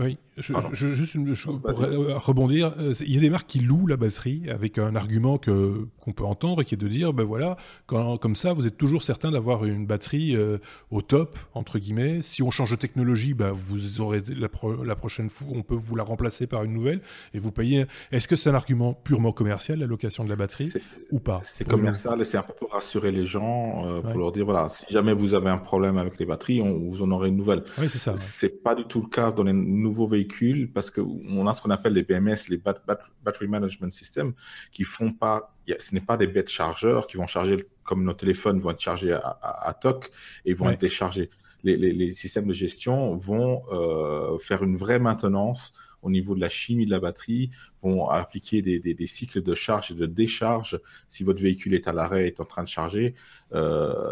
[0.00, 1.78] oui, je, juste une chose pour
[2.24, 2.74] rebondir.
[2.78, 6.12] Euh, il y a des marques qui louent la batterie avec un argument que qu'on
[6.12, 9.30] peut entendre, qui est de dire, ben voilà, quand, comme ça, vous êtes toujours certain
[9.30, 10.58] d'avoir une batterie euh,
[10.90, 12.20] au top entre guillemets.
[12.22, 14.48] Si on change de technologie, ben vous aurez la,
[14.84, 17.00] la, prochaine fois, on peut vous la remplacer par une nouvelle
[17.34, 17.86] et vous payez.
[18.12, 20.72] Est-ce que c'est un argument purement commercial, la location de la batterie,
[21.10, 21.40] ou pas?
[21.42, 24.68] C'est commercial et c'est un peu pour rassurer les gens, euh, pour leur dire voilà,
[24.70, 27.62] si jamais vous avez un problème avec les batteries, on, vous en aurez une nouvelle.
[27.78, 28.16] Oui, c'est ça.
[28.16, 29.52] C'est pas du tout le cas dans les
[29.90, 34.32] nouveaux véhicules parce qu'on a ce qu'on appelle les BMS, les Battery Management System,
[34.70, 38.60] qui font pas, ce n'est pas des bêtes chargeurs qui vont charger comme nos téléphones
[38.60, 40.10] vont être chargés à, à, TOC
[40.44, 41.28] et vont être déchargés.
[41.64, 46.48] Les, les, systèmes de gestion vont euh, faire une vraie maintenance au niveau de la
[46.48, 47.50] chimie de la batterie,
[47.82, 51.88] vont appliquer des, des, des cycles de charge et de décharge si votre véhicule est
[51.88, 53.14] à l'arrêt, est en train de charger.
[53.52, 54.02] Euh,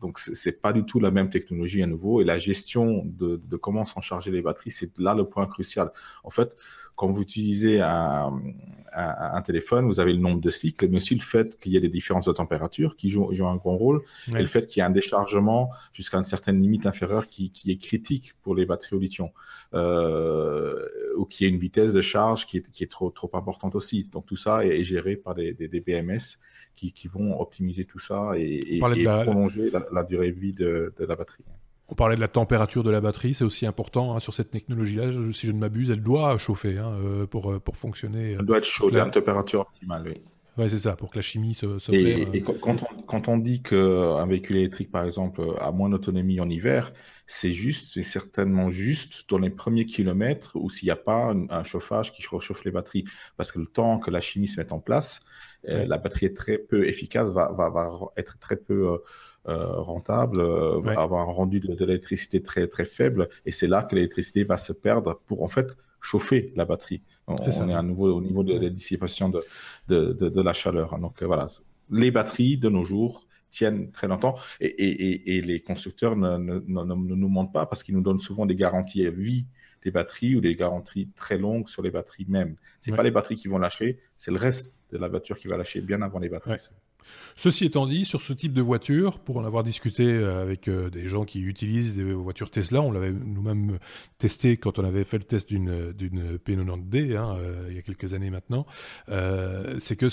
[0.00, 2.20] donc, c'est pas du tout la même technologie à nouveau.
[2.20, 5.90] Et la gestion de, de comment s'en charger les batteries, c'est là le point crucial.
[6.24, 6.56] En fait,
[6.96, 8.32] quand vous utilisez un,
[8.94, 11.80] un, téléphone, vous avez le nombre de cycles, mais aussi le fait qu'il y ait
[11.80, 14.82] des différences de température qui jouent, jouent un grand rôle, et le fait qu'il y
[14.82, 18.96] ait un déchargement jusqu'à une certaine limite inférieure qui, qui est critique pour les batteries
[18.96, 19.28] au lithium,
[19.74, 20.86] euh,
[21.18, 23.74] ou qu'il y ait une vitesse de charge qui est, qui est trop, trop importante
[23.74, 24.08] aussi.
[24.12, 26.38] Donc tout ça est, géré par des, des, des BMS
[26.74, 30.52] qui, qui, vont optimiser tout ça et, et, et prolonger la, la, durée de vie
[30.52, 31.44] de, de la batterie.
[31.88, 35.10] On parlait de la température de la batterie, c'est aussi important hein, sur cette technologie-là.
[35.32, 38.32] Si je ne m'abuse, elle doit chauffer hein, euh, pour, euh, pour fonctionner.
[38.32, 40.14] Elle doit être chaude à une température optimale, oui.
[40.58, 41.78] Oui, c'est ça, pour que la chimie se.
[41.78, 45.90] se et, et quand, on, quand, on, dit qu'un véhicule électrique, par exemple, a moins
[45.90, 46.92] d'autonomie en hiver,
[47.26, 51.48] c'est juste, c'est certainement juste dans les premiers kilomètres ou s'il n'y a pas un,
[51.50, 53.04] un, chauffage qui réchauffe les batteries.
[53.36, 55.20] Parce que le temps que la chimie se mette en place,
[55.68, 58.92] euh, la batterie est très peu efficace, va, va, va être très peu.
[58.92, 58.98] Euh,
[59.48, 60.96] euh, rentable, euh, ouais.
[60.96, 64.58] avoir un rendu de, de l'électricité très très faible, et c'est là que l'électricité va
[64.58, 67.02] se perdre pour en fait chauffer la batterie.
[67.26, 69.40] On, est, on est à nouveau au niveau de la dissipation de,
[69.88, 70.98] de, de, de la chaleur.
[70.98, 71.46] Donc euh, voilà,
[71.90, 76.54] les batteries de nos jours tiennent très longtemps et, et, et les constructeurs ne, ne,
[76.58, 79.46] ne, ne, nous mentent pas parce qu'ils nous donnent souvent des garanties à vie
[79.82, 82.56] des batteries ou des garanties très longues sur les batteries même.
[82.80, 82.96] C'est ouais.
[82.96, 85.80] pas les batteries qui vont lâcher, c'est le reste de la voiture qui va lâcher
[85.80, 86.52] bien avant les batteries.
[86.52, 86.76] Ouais.
[87.36, 90.90] Ceci étant dit, sur ce type de voiture, pour en avoir discuté euh, avec euh,
[90.90, 93.78] des gens qui utilisent des voitures Tesla, on l'avait nous-mêmes
[94.18, 97.82] testé quand on avait fait le test d'une d'une P90D hein, euh, il y a
[97.82, 98.66] quelques années maintenant.
[99.08, 100.06] Euh, c'est que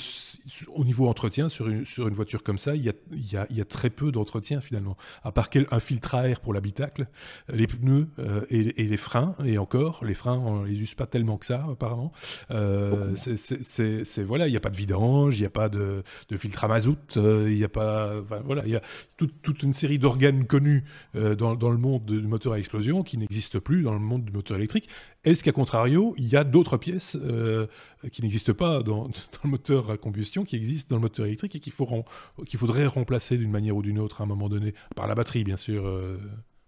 [0.67, 3.37] au niveau entretien sur une sur une voiture comme ça, il y a il y
[3.37, 6.53] a, il y a très peu d'entretien finalement, à part un filtre à air pour
[6.53, 7.07] l'habitacle,
[7.51, 11.05] les pneus euh, et, et, les freins et encore les freins on les use pas
[11.05, 12.11] tellement que ça apparemment.
[12.51, 16.37] Euh, c'est voilà, il n'y a pas de vidange, il n'y a pas de, de
[16.37, 18.81] filtre à mazout, il euh, n'y a pas, enfin, voilà, il y a
[19.17, 20.83] toute, toute une série d'organes connus
[21.15, 24.25] euh, dans, dans, le monde du moteur à explosion qui n'existent plus dans le monde
[24.25, 24.89] du moteur électrique.
[25.23, 27.67] Est-ce qu'à contrario, il y a d'autres pièces euh,
[28.11, 29.09] qui n'existent pas dans, dans,
[29.43, 33.51] le moteur à combustion, qui existent dans le moteur électrique et qu'il faudrait remplacer d'une
[33.51, 35.83] manière ou d'une autre à un moment donné, par la batterie bien sûr.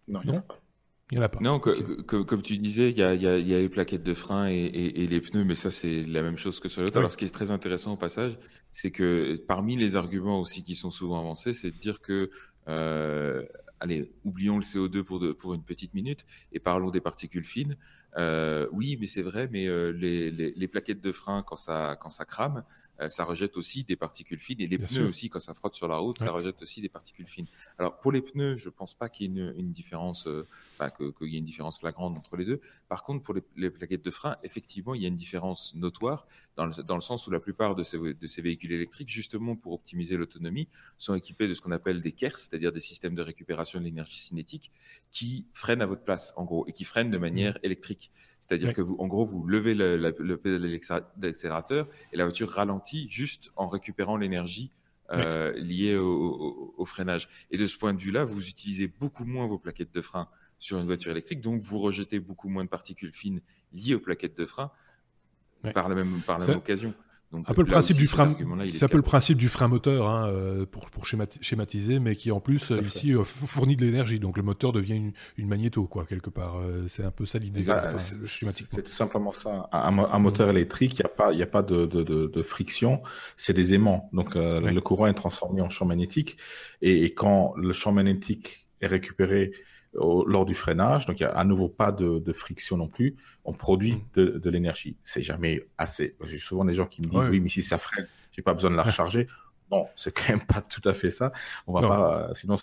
[0.08, 0.43] Non, non?
[1.12, 1.39] Il y en a pas.
[1.39, 1.84] Non, okay.
[1.84, 4.13] que, que, comme tu disais, il y a, y, a, y a, les plaquettes de
[4.13, 6.88] frein et, et, et, les pneus, mais ça, c'est la même chose que sur les
[6.88, 6.98] autres.
[6.98, 7.02] Oui.
[7.02, 8.39] Alors, ce qui est très intéressant au passage,
[8.72, 12.32] c'est que parmi les arguments aussi qui sont souvent avancés, c'est de dire que,
[12.68, 13.44] euh,
[13.80, 17.78] allez, oublions le CO2 pour, de, pour une petite minute et parlons des particules fines.
[18.18, 21.98] Euh, oui, mais c'est vrai, mais euh, les, les, les, plaquettes de frein, quand ça,
[22.00, 22.63] quand ça crame,
[23.02, 25.10] euh, ça rejette aussi des particules fines et les Bien pneus sûr.
[25.10, 26.26] aussi quand ça frotte sur la route, ouais.
[26.26, 27.48] ça rejette aussi des particules fines.
[27.78, 30.30] Alors pour les pneus, je pense pas qu'il y ait une, une différence,
[30.78, 32.62] bah, qu'il que y ait une différence flagrante entre les deux.
[32.88, 36.28] Par contre, pour les, les, plaquettes de frein, effectivement, il y a une différence notoire
[36.56, 39.56] dans le, dans le sens où la plupart de ces, de ces véhicules électriques, justement
[39.56, 43.22] pour optimiser l'autonomie, sont équipés de ce qu'on appelle des KERS, c'est-à-dire des systèmes de
[43.22, 44.72] récupération de l'énergie cinétique
[45.12, 47.66] qui freinent à votre place, en gros, et qui freinent de manière mmh.
[47.66, 48.12] électrique.
[48.40, 48.74] C'est-à-dire oui.
[48.74, 50.80] que vous, en gros, vous levez le, le, le pédale
[51.18, 54.72] d'accélérateur et la voiture ralentit juste en récupérant l'énergie
[55.12, 57.30] euh, liée au, au, au, freinage.
[57.52, 60.28] Et de ce point de vue-là, vous utilisez beaucoup moins vos plaquettes de frein
[60.65, 64.36] sur une voiture électrique, donc vous rejetez beaucoup moins de particules fines liées aux plaquettes
[64.36, 64.71] de frein
[65.75, 66.93] par la même, par la même occasion.
[67.32, 68.36] Donc, un peu le principe du frein,
[68.71, 72.32] c'est un peu le principe du frein moteur hein, euh, pour, pour schématiser, mais qui
[72.32, 74.19] en plus ici euh, fournit de l'énergie.
[74.19, 76.58] Donc le moteur devient une, une magnéto quoi quelque part.
[76.58, 77.69] Euh, c'est un peu ça l'idée.
[77.69, 79.69] Enfin, c'est tout simplement ça.
[79.71, 82.43] Un, un moteur électrique, il n'y a pas, il a pas de, de, de, de
[82.43, 83.01] friction,
[83.38, 84.10] c'est des aimants.
[84.13, 86.38] Donc euh, le courant est transformé en champ magnétique,
[86.82, 89.51] et, et, quand le champ magnétique est récupéré
[89.97, 92.88] au, lors du freinage, donc il n'y a à nouveau pas de, de, friction non
[92.88, 94.01] plus, on produit mm.
[94.15, 94.97] de, de l'énergie.
[95.03, 96.15] C'est jamais assez.
[96.25, 97.29] J'ai souvent des gens qui me disent, ouais.
[97.29, 99.27] oui, mais si ça freine, j'ai pas besoin de la recharger.
[99.71, 101.31] non, c'est quand même pas tout à fait ça.
[101.67, 101.89] On va non.
[101.89, 102.58] pas, sinon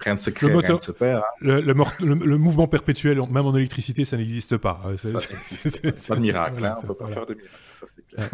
[0.00, 1.22] rien ne se crée, moteur, rien ne se perd.
[1.22, 1.26] Hein.
[1.40, 4.82] Le, le, le, le, mouvement perpétuel, même en électricité, ça n'existe pas.
[4.96, 7.14] C'est pas de miracle, voilà, hein, on peut pas voilà.
[7.14, 8.30] faire de miracle, ça c'est clair.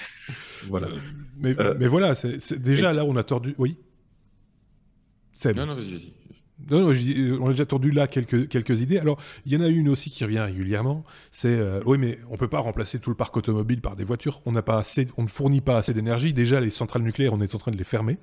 [0.68, 0.88] voilà.
[1.36, 2.96] Mais, euh, mais voilà, c'est déjà et...
[2.96, 3.54] là on a tordu.
[3.58, 3.78] Oui.
[5.44, 6.12] Non, non, vas-y, vas-y.
[6.70, 6.92] Non,
[7.40, 8.98] on a déjà tordu là quelques, idées.
[8.98, 11.04] Alors, il y en a une aussi qui revient régulièrement.
[11.32, 14.40] C'est euh, oui, mais on peut pas remplacer tout le parc automobile par des voitures.
[14.46, 16.32] On pas assez, on ne fournit pas assez d'énergie.
[16.32, 18.18] Déjà, les centrales nucléaires, on est en train de les fermer.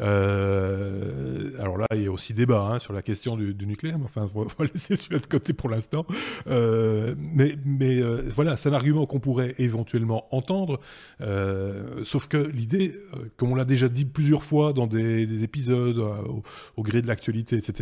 [0.00, 3.98] Euh, alors là, il y a aussi débat hein, sur la question du, nucléaire.
[3.98, 6.06] Mais enfin, on va laisser celui-là de côté pour l'instant.
[6.46, 10.80] Euh, mais euh, voilà, c'est un argument qu'on pourrait éventuellement entendre.
[11.20, 15.44] Euh, sauf que l'idée, euh, comme on l'a déjà dit plusieurs fois dans des, des
[15.44, 16.02] épisodes
[16.76, 17.73] au gré de l'actualité, etc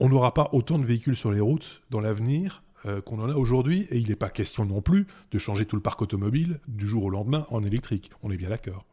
[0.00, 2.62] on n'aura pas autant de véhicules sur les routes dans l'avenir
[3.04, 5.82] qu'on en a aujourd'hui, et il n'est pas question non plus de changer tout le
[5.82, 8.10] parc automobile du jour au lendemain en électrique.
[8.22, 8.84] On est bien d'accord.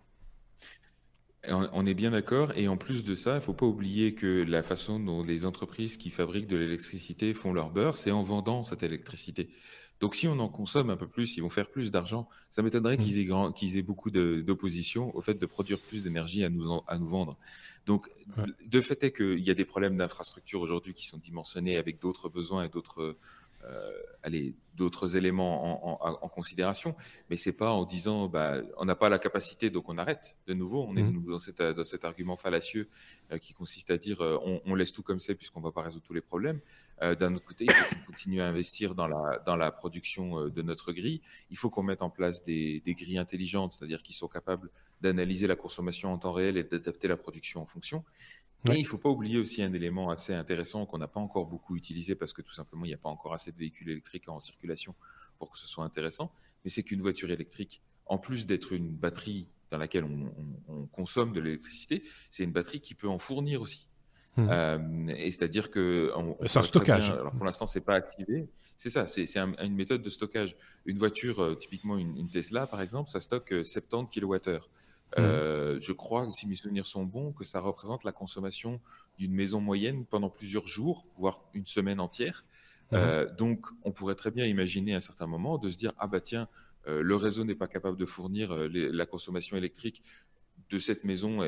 [1.47, 2.51] On est bien d'accord.
[2.55, 5.45] Et en plus de ça, il ne faut pas oublier que la façon dont les
[5.45, 9.49] entreprises qui fabriquent de l'électricité font leur beurre, c'est en vendant cette électricité.
[9.99, 12.27] Donc si on en consomme un peu plus, ils vont faire plus d'argent.
[12.49, 16.49] Ça m'étonnerait qu'ils aient, qu'ils aient, beaucoup d'opposition au fait de produire plus d'énergie à
[16.49, 17.37] nous, à nous vendre.
[17.85, 18.09] Donc
[18.65, 22.29] de fait est qu'il y a des problèmes d'infrastructure aujourd'hui qui sont dimensionnés avec d'autres
[22.29, 23.17] besoins et d'autres
[24.23, 26.95] allez, d'autres éléments en, considération,
[27.29, 30.35] mais c'est pas en disant bah, on n'a pas la capacité donc on arrête.
[30.47, 31.25] De nouveau, on est mmh.
[31.25, 32.89] dans, cet, dans, cet, argument fallacieux
[33.31, 36.05] euh, qui consiste à dire euh, on, laisse tout comme c'est puisqu'on va pas résoudre
[36.05, 36.59] tous les problèmes.
[37.01, 40.61] D'un autre côté, il faut qu'on continue à investir dans la, dans la production de
[40.61, 41.21] notre grille.
[41.49, 44.69] Il faut qu'on mette en place des, des grilles intelligentes, c'est-à-dire qui sont capables
[45.01, 48.05] d'analyser la consommation en temps réel et d'adapter la production en fonction.
[48.73, 51.45] Et il ne faut pas oublier aussi un élément assez intéressant qu'on n'a pas encore
[51.45, 54.27] beaucoup utilisé parce que tout simplement, il n'y a pas encore assez de véhicules électriques
[54.27, 54.95] en circulation
[55.37, 56.31] pour que ce soit intéressant.
[56.63, 61.41] Mais c'est qu'une voiture électrique, en plus d'être une batterie dans laquelle on, consomme de
[61.41, 63.87] l'électricité, c'est une batterie qui peut en fournir aussi.
[64.37, 64.47] Mmh.
[64.49, 66.11] Euh, et c'est-à-dire que
[66.45, 67.09] c'est un stockage.
[67.09, 68.47] alors pour l'instant, c'est pas activé.
[68.77, 70.55] C'est ça, c'est une méthode de stockage.
[70.85, 74.21] Une voiture, euh, typiquement une, une, Tesla par exemple, ça stocke 70
[75.17, 75.21] euh.
[75.21, 75.75] Mmh.
[75.75, 78.79] Euh, je crois, si mes souvenirs sont bons, que ça représente la consommation
[79.17, 82.45] d'une maison moyenne pendant plusieurs jours, voire une semaine entière.
[82.91, 82.95] Mmh.
[82.95, 86.07] Euh, donc, on pourrait très bien imaginer à un certain moment de se dire ah
[86.07, 86.47] bah tiens,
[86.87, 90.03] euh, le réseau n'est pas capable de fournir la consommation électrique
[90.69, 91.39] de cette maison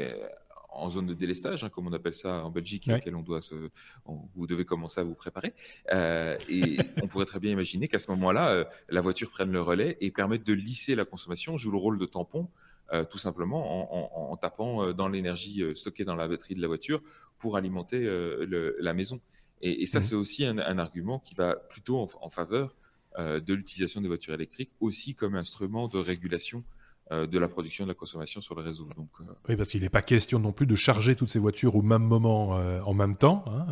[0.69, 3.69] en zone de délestage, hein, comme on appelle ça en Belgique, laquelle on doit se,
[4.05, 5.53] vous devez commencer à vous préparer.
[5.91, 10.11] et on pourrait très bien imaginer qu'à ce moment-là, la voiture prenne le relais et
[10.11, 12.49] permette de lisser la consommation, joue le rôle de tampon
[13.09, 17.01] tout simplement en, tapant euh, dans l'énergie euh, stockée dans la batterie de la voiture
[17.39, 18.07] pour alimenter
[18.79, 19.21] la maison.
[19.61, 20.03] Et, ça, mmh.
[20.03, 22.75] c'est aussi un, argument qui va plutôt en faveur
[23.19, 26.76] de l'utilisation des voitures électriques, aussi comme instrument de régulation euh,
[27.11, 28.87] de la production de la consommation sur le réseau.
[28.95, 31.75] Donc, euh, Oui, parce qu'il n'est pas question non plus de charger toutes ces voitures
[31.75, 33.45] au même moment, euh, en même temps.
[33.47, 33.65] Hein.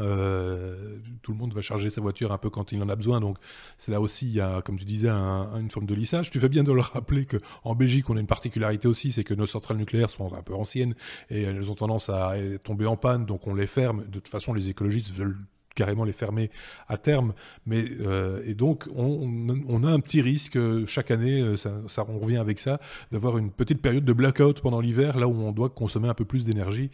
[1.21, 3.19] tout le monde va charger sa voiture un peu quand il en a besoin.
[3.19, 3.38] Donc
[3.78, 6.32] c'est là aussi, il y a, comme tu disais, une forme de lissage.
[6.32, 9.34] Tu fais bien de le rappeler qu'en Belgique, on a une particularité aussi, c'est que
[9.34, 10.95] nos centrales nucléaires sont un peu anciennes
[11.30, 14.06] et elles ont tendance à tomber en panne, donc on les ferme.
[14.06, 15.38] De toute façon, les écologistes veulent
[15.76, 16.50] carrément les fermer
[16.88, 17.34] à terme.
[17.66, 22.18] Mais, euh, et donc, on, a un petit risque euh, chaque année, euh, ça, on
[22.18, 22.80] revient avec ça,
[23.12, 26.26] d'avoir une petite période de blackout pendant l'hiver, là où on doit consommer un peu
[26.26, 26.90] plus d'énergie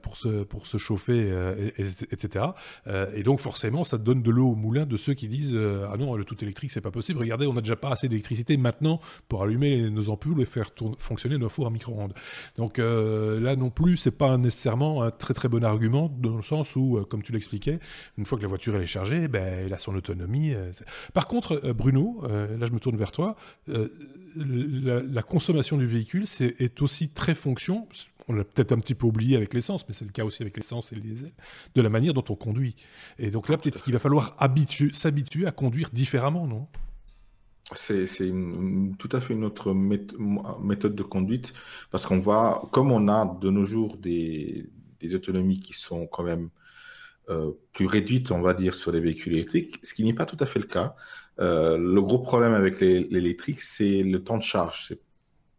[0.00, 1.30] pour, se, pour se chauffer,
[2.10, 2.46] etc.
[3.14, 6.16] et donc, forcément, ça donne de l'eau au moulin de ceux qui disent Ah non,
[6.16, 7.18] le tout électrique, c'est pas possible.
[7.18, 11.36] Regardez, on n'a déjà pas assez d'électricité maintenant pour allumer nos ampoules et faire fonctionner
[11.36, 12.14] nos fours à micro-ondes.
[12.56, 16.74] Donc là non plus, c'est pas nécessairement un très très bon argument, dans le sens
[16.76, 17.78] où, comme tu l'expliquais,
[18.22, 20.54] une fois que la voiture elle est chargée, ben, elle a son autonomie.
[20.54, 20.70] Euh,
[21.12, 23.34] Par contre, euh, Bruno, euh, là je me tourne vers toi,
[23.66, 27.88] la, consommation du véhicule c'est, est aussi très fonction,
[28.28, 30.56] on l'a peut-être un petit peu oublié avec l'essence, mais c'est le cas aussi avec
[30.56, 31.32] l'essence et le diesel,
[31.74, 32.76] de la manière dont on conduit.
[33.18, 34.36] Et donc là, peut-être qu'il va falloir
[34.92, 36.68] s'habituer à conduire différemment, non?
[37.74, 38.06] C'est,
[38.98, 41.54] tout à fait une autre méthode de conduite
[41.90, 44.68] parce qu'on va, comme on a de nos jours des,
[45.00, 46.50] des autonomies qui sont quand même
[47.32, 50.36] euh, plus réduite, on va dire, sur les véhicules électriques, ce qui n'est pas tout
[50.40, 50.94] à fait le cas.
[51.40, 54.94] Euh, le gros problème avec l'électrique, c'est le temps de charge.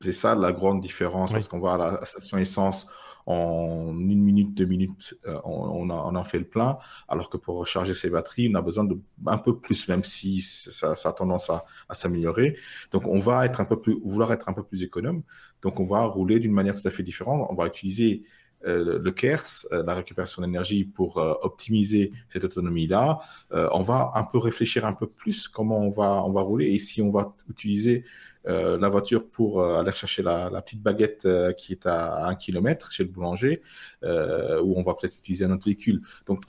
[0.01, 2.87] C'est ça la grande différence, parce qu'on va à la station essence
[3.25, 7.37] en une minute, deux minutes, euh, on, a, on, en fait le plein, alors que
[7.37, 11.09] pour recharger ses batteries, on a besoin de un peu plus, même si ça, ça
[11.09, 12.57] a tendance à, à s'améliorer.
[12.91, 15.23] Donc, on va être un peu plus, vouloir être un peu plus économe.
[15.61, 17.47] Donc, on va rouler d'une manière tout à fait différente.
[17.49, 18.23] On va utiliser
[18.65, 23.19] euh, le KERS, euh, la récupération d'énergie, pour euh, optimiser cette autonomie-là,
[23.51, 26.79] on va un peu réfléchir un peu plus comment on va, on va rouler et
[26.79, 28.03] si on va utiliser
[28.45, 33.09] la voiture pour aller chercher la, petite baguette qui est à un kilomètre chez le
[33.09, 33.61] boulanger,
[34.03, 36.01] ou on va peut-être utiliser un autre véhicule.
[36.25, 36.41] Donc,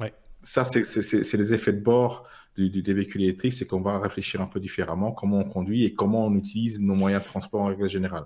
[0.43, 4.41] ça, c'est les effets de bord du, du, des véhicules électriques, c'est qu'on va réfléchir
[4.41, 7.67] un peu différemment comment on conduit et comment on utilise nos moyens de transport en
[7.67, 8.25] règle générale.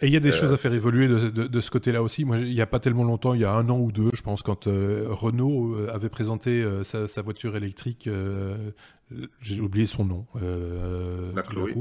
[0.00, 2.24] Et il y a des choses à faire évoluer de, de, de ce côté-là aussi.
[2.24, 4.22] Moi, il n'y a pas tellement longtemps, il y a un an ou deux, je
[4.22, 8.08] pense, quand Renault avait présenté sa, sa, voiture électrique,
[9.40, 10.26] j'ai oublié son nom.
[10.34, 11.74] la Chloé.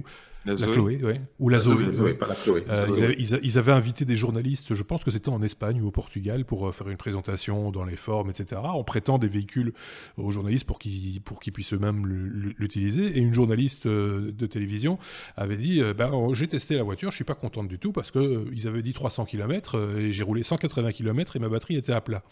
[0.45, 1.13] La, Chloé, oui.
[1.39, 2.13] Ou la, Zoé.
[2.13, 2.63] pas la Chloé.
[2.69, 6.45] Euh, ils, avaient invité des journalistes, je pense que c'était en Espagne ou au Portugal,
[6.45, 8.61] pour euh, faire une présentation dans les formes, etc.
[8.63, 9.73] On prêtant des véhicules
[10.17, 13.05] aux journalistes pour qu'ils pour qu'ils puissent eux-mêmes l'utiliser.
[13.17, 14.99] Et une journaliste euh, de télévision
[15.35, 18.67] avait dit ben, J'ai testé la voiture, je suis pas contente du tout parce qu'ils
[18.67, 22.23] avaient dit 300 km et j'ai roulé 180 km et ma batterie était à plat.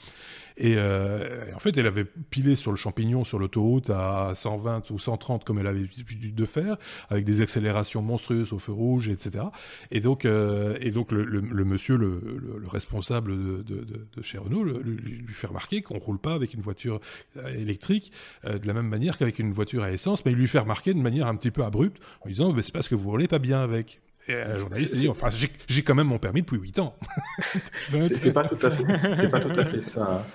[0.57, 4.99] Et, en fait, elle avait pilé sur le champignon sur l'autoroute à 120 120 ou
[4.99, 6.77] 130 comme elle avait l'habitude de faire,
[7.09, 9.45] avec des accélérations monstrueuses au feu rouge, etc.
[9.91, 12.21] Et donc, euh, et donc le, monsieur, le,
[12.67, 16.99] responsable de, chez Renault, lui, fait remarquer qu'on roule pas avec une voiture
[17.56, 18.12] électrique
[18.45, 20.99] de la même manière qu'avec une voiture à essence, mais il lui fait remarquer de
[20.99, 23.99] manière un petit peu abrupte en disant, c'est parce que vous roulez pas bien avec.
[24.28, 25.30] Et un journaliste dit, enfin,
[25.67, 26.96] j'ai quand même mon permis depuis 8 ans.
[28.12, 30.26] c'est pas tout à fait, pas tout à fait ça.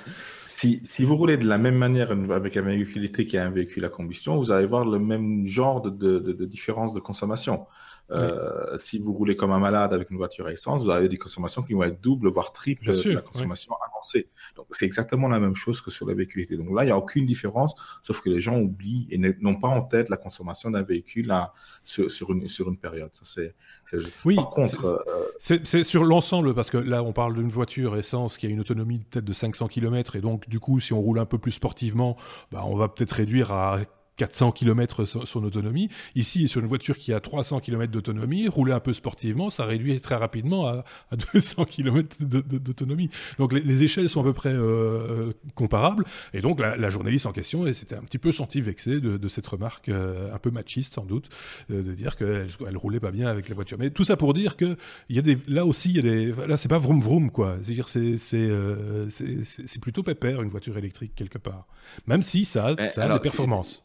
[0.49, 3.85] Si, si, vous roulez de la même manière avec un véhicule électrique et un véhicule
[3.85, 7.67] à combustion, vous allez voir le même genre de, de, de, de différence de consommation.
[8.11, 11.19] Euh, Si vous roulez comme un malade avec une voiture à essence, vous avez des
[11.19, 14.29] consommations qui vont être doubles, voire triples de la consommation avancée.
[14.57, 16.57] Donc, c'est exactement la même chose que sur la véhiculité.
[16.57, 19.69] Donc là, il n'y a aucune différence, sauf que les gens oublient et n'ont pas
[19.69, 21.53] en tête la consommation d'un véhicule à,
[21.85, 23.11] sur, sur, une, sur une période.
[23.13, 23.55] Ça, c'est,
[24.25, 25.05] oui, Par contre,
[25.39, 28.61] c'est, euh, sur l'ensemble, parce que là, on parle d'une voiture essence qui a une
[28.61, 31.53] autonomie peut-être de 500 km, et donc, du coup, si on roule un peu plus
[31.53, 32.17] sportivement,
[32.53, 33.79] bah, on va peut-être réduire à
[34.19, 35.89] 400 km son, autonomie.
[36.15, 40.01] Ici, sur une voiture qui a 300 km d'autonomie, rouler un peu sportivement, ça réduit
[40.01, 40.85] très rapidement à,
[41.33, 43.09] 200 km d'autonomie.
[43.39, 46.05] Donc les, échelles sont à peu près euh, euh, comparables.
[46.35, 49.47] Et donc la, journaliste en question, et c'était un petit peu senti vexée de, cette
[49.47, 51.29] remarque euh, un peu machiste sans doute,
[51.71, 53.79] de dire qu'elle elle roulait pas bien avec la voiture.
[53.79, 54.77] Mais tout ça pour dire que
[55.09, 57.31] il y a des, là aussi, il y a des, là c'est pas vroom vroom
[57.31, 57.57] quoi.
[57.63, 61.69] C'est-à-dire c'est c'est plutôt pépère une voiture électrique quelque part,
[62.07, 63.85] même si ça, ça a des performances.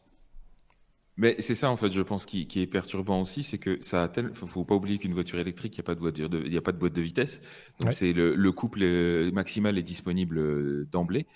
[1.16, 4.02] Mais c'est ça en fait, je pense, qui, qui est perturbant aussi, c'est que ça
[4.02, 6.52] a tel, faut, pas oublier qu'une voiture électrique, il n'y a pas de voiture, il
[6.52, 7.40] y a pas de boîte de vitesse,
[7.80, 11.26] donc c'est le, le, couple euh, maximal est disponible euh, d'emblée,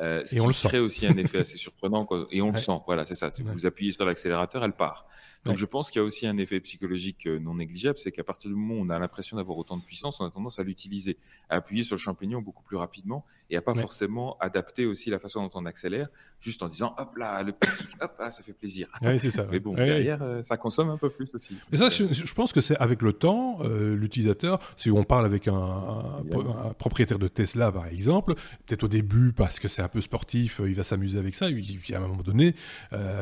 [0.00, 2.80] euh, ce et qui on crée aussi un effet assez surprenant et on le sent.
[2.86, 3.30] Voilà, c'est ça.
[3.30, 5.06] Si vous appuyez sur l'accélérateur, elle part.
[5.44, 8.24] Donc je pense qu'il y a aussi un effet psychologique euh, non négligeable, c'est qu'à
[8.24, 10.62] partir du moment où on a l'impression d'avoir autant de puissance, on a tendance à
[10.62, 11.18] l'utiliser,
[11.50, 13.24] à appuyer sur le champignon beaucoup plus rapidement
[13.54, 16.08] et à pas forcément adapter aussi la façon dont on accélère,
[16.40, 18.88] juste en disant hop là, le petit kick, hop, ah, ça fait plaisir.
[19.00, 19.46] Oui, c'est ça.
[19.50, 21.56] Mais bon, derrière, euh, ça consomme un peu plus aussi.
[21.70, 25.46] Mais ça, je, pense que c'est avec le temps, euh, l'utilisateur, si on parle avec
[25.46, 28.34] un, un, propriétaire de Tesla par exemple,
[28.66, 31.54] peut-être au début parce que c'est un peu sportif, il va s'amuser avec ça, et
[31.54, 32.54] puis à un moment donné,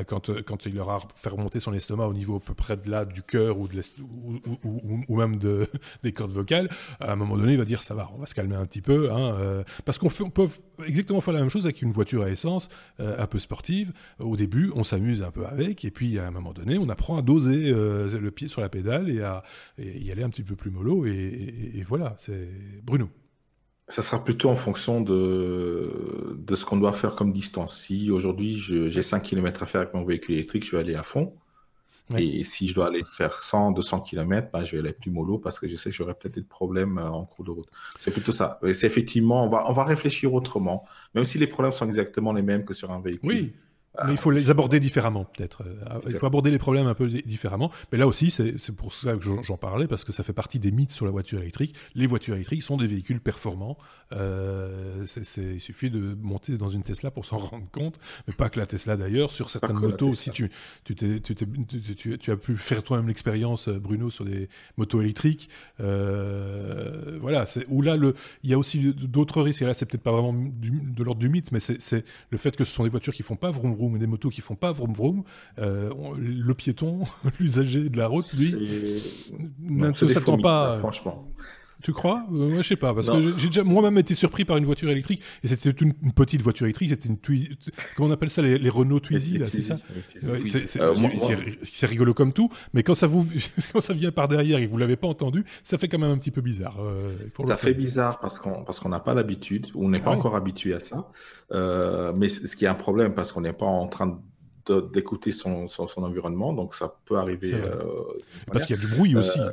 [0.06, 3.04] quand, quand il aura fait remonter son estomac au niveau à peu près de là
[3.04, 5.68] du cœur ou, de ou, ou, ou, même de,
[6.02, 6.68] des cordes vocales,
[7.00, 8.80] à un moment donné, il va dire ça va, on va se calmer un petit
[8.80, 10.48] peu, hein, euh, parce qu'on on peut
[10.86, 12.68] exactement faire la même chose avec une voiture à essence
[13.00, 13.92] euh, un peu sportive.
[14.18, 17.16] Au début, on s'amuse un peu avec, et puis à un moment donné, on apprend
[17.16, 19.42] à doser euh, le pied sur la pédale et à
[19.78, 22.48] y aller un petit peu plus mollo, et, voilà, c'est
[22.82, 23.08] Bruno.
[23.88, 27.78] Ça sera plutôt en fonction de, de ce qu'on doit faire comme distance.
[27.80, 31.02] Si aujourd'hui j'ai 5 km à faire avec mon véhicule électrique, je vais aller à
[31.02, 31.34] fond.
[32.16, 35.38] Et si je dois aller faire 100, 200 km, bah, je vais aller plus mollo
[35.38, 37.68] parce que je sais que j'aurai peut-être des problèmes euh, en cours de route.
[37.98, 38.58] C'est plutôt ça.
[38.74, 40.84] c'est effectivement, on va, on va réfléchir autrement,
[41.14, 43.28] même si les problèmes sont exactement les mêmes que sur un véhicule.
[43.28, 43.52] Oui.
[44.06, 45.62] Mais il faut les aborder différemment, peut-être.
[45.62, 47.70] Euh, il faut aborder les problèmes un peu différemment.
[47.92, 50.70] Mais là aussi, c'est pour ça que j'en parlais, parce que ça fait partie des
[50.70, 51.74] mythes sur la voiture électrique.
[51.94, 53.76] Les voitures électriques sont des véhicules performants.
[54.12, 55.04] Euh,
[55.36, 58.66] il suffit de monter dans une Tesla pour s'en rendre compte, mais pas que la
[58.66, 59.32] Tesla d'ailleurs.
[59.32, 60.50] Sur certaines motos, si tu,
[60.84, 65.50] tu, tu, tu, tu, as pu faire toi-même l'expérience, Bruno, sur des motos électriques.
[65.80, 69.60] Euh, voilà, où là, le, il y a aussi d'autres risques.
[69.60, 72.64] Et là, c'est peut-être pas vraiment de l'ordre du mythe, mais c'est le fait que
[72.64, 74.92] ce sont des voitures qui font pas vroom vroom des motos qui font pas vroom
[74.92, 75.24] vroom,
[75.58, 77.02] euh, le piéton,
[77.40, 78.54] l'usager de la route, lui,
[79.60, 80.78] ne s'attend pas.
[80.78, 81.24] franchement.
[81.82, 82.24] Tu crois?
[82.32, 84.88] Euh, Moi, je sais pas, parce que j'ai déjà moi-même été surpris par une voiture
[84.88, 87.56] électrique, et c'était une, petite voiture électrique, c'était une Twizy,
[87.96, 89.78] comment on appelle ça, les, Renault Twizy, là, c'est ça?
[91.62, 93.26] C'est rigolo comme tout, mais quand ça, vous,
[93.72, 96.12] quand ça vient par derrière et que vous l'avez pas entendu, ça fait quand même
[96.12, 96.76] un petit peu bizarre.
[96.80, 100.16] Euh, ça fait bizarre parce qu'on parce qu'on n'a pas l'habitude, on n'est pas ah
[100.16, 101.08] encore habitué à ça,
[101.52, 104.14] euh, mais ce qui est un problème parce qu'on n'est pas en train de
[104.70, 107.54] d'écouter son, son, environnement, donc ça peut arriver.
[107.54, 107.82] Euh,
[108.50, 109.52] Parce qu'il y a du bruit aussi, euh,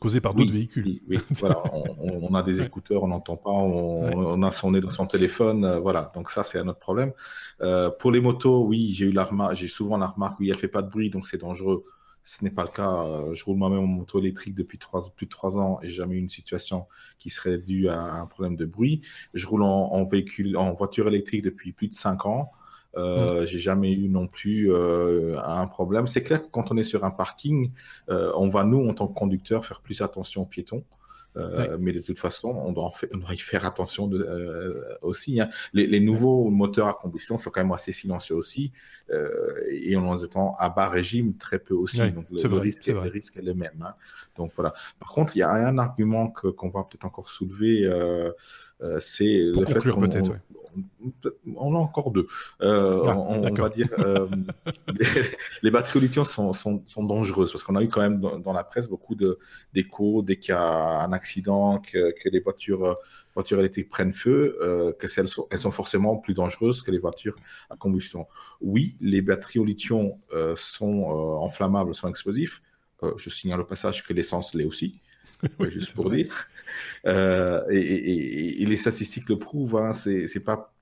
[0.00, 1.00] causé par d'autres véhicules.
[1.08, 1.62] Oui, voilà,
[2.00, 5.78] on, a des écouteurs, on n'entend pas, on, a son nez dans son téléphone, euh,
[5.78, 7.12] voilà, donc ça c'est un autre problème.
[7.98, 10.82] pour les motos, oui, j'ai eu la j'ai souvent la remarque, oui, elle fait pas
[10.82, 11.84] de bruit, donc c'est dangereux.
[12.28, 13.06] Ce n'est pas le cas.
[13.34, 16.16] Je roule moi-même en moto électrique depuis trois, plus de trois ans et j'ai jamais
[16.16, 16.86] eu une situation
[17.20, 19.00] qui serait due à un problème de bruit.
[19.32, 22.50] Je roule en, en véhicule, en voiture électrique depuis plus de cinq ans.
[22.96, 23.46] Euh.
[23.46, 26.06] J'ai jamais eu non plus euh, un problème.
[26.06, 27.70] C'est clair que quand on est sur un parking,
[28.08, 30.84] euh, on va nous, en tant que conducteur, faire plus attention aux piétons.
[31.78, 35.38] Mais de toute façon, on doit, on doit y faire attention de, aussi.
[35.38, 35.50] Hein.
[35.74, 38.72] Les, nouveaux moteurs à combustion sont quand même assez silencieux aussi,
[39.68, 41.98] et en étant à bas régime très peu aussi.
[42.10, 43.84] Donc le, risque, le risque est le même.
[43.86, 43.92] Hein.
[44.38, 44.72] Donc voilà.
[44.98, 47.86] Par contre, il y a un argument qu'on va peut-être encore soulever,
[49.00, 50.06] c'est le fait qu'on
[51.56, 52.26] on a encore deux.
[52.60, 54.28] Euh, ah, on, va dire euh,
[55.62, 56.52] les, batteries au lithium sont,
[56.96, 59.16] dangereuses parce qu'on a eu quand même dans, la presse beaucoup
[59.72, 62.96] d'échos dès qu'il y a un accident, que, les voitures,
[63.34, 66.98] voitures électriques prennent feu, euh, que elles sont, elles sont, forcément plus dangereuses que les
[66.98, 67.36] voitures
[67.70, 68.26] à combustion.
[68.60, 70.12] Oui, les batteries au lithium
[70.56, 71.04] sont
[71.40, 72.62] enflammables, sont explosifs.
[73.16, 75.00] je signale au passage que l'essence l'est aussi.
[75.68, 76.48] juste pour dire.
[77.06, 79.76] Euh, et, les statistiques le prouvent.
[79.76, 80.72] Hein, c'est pas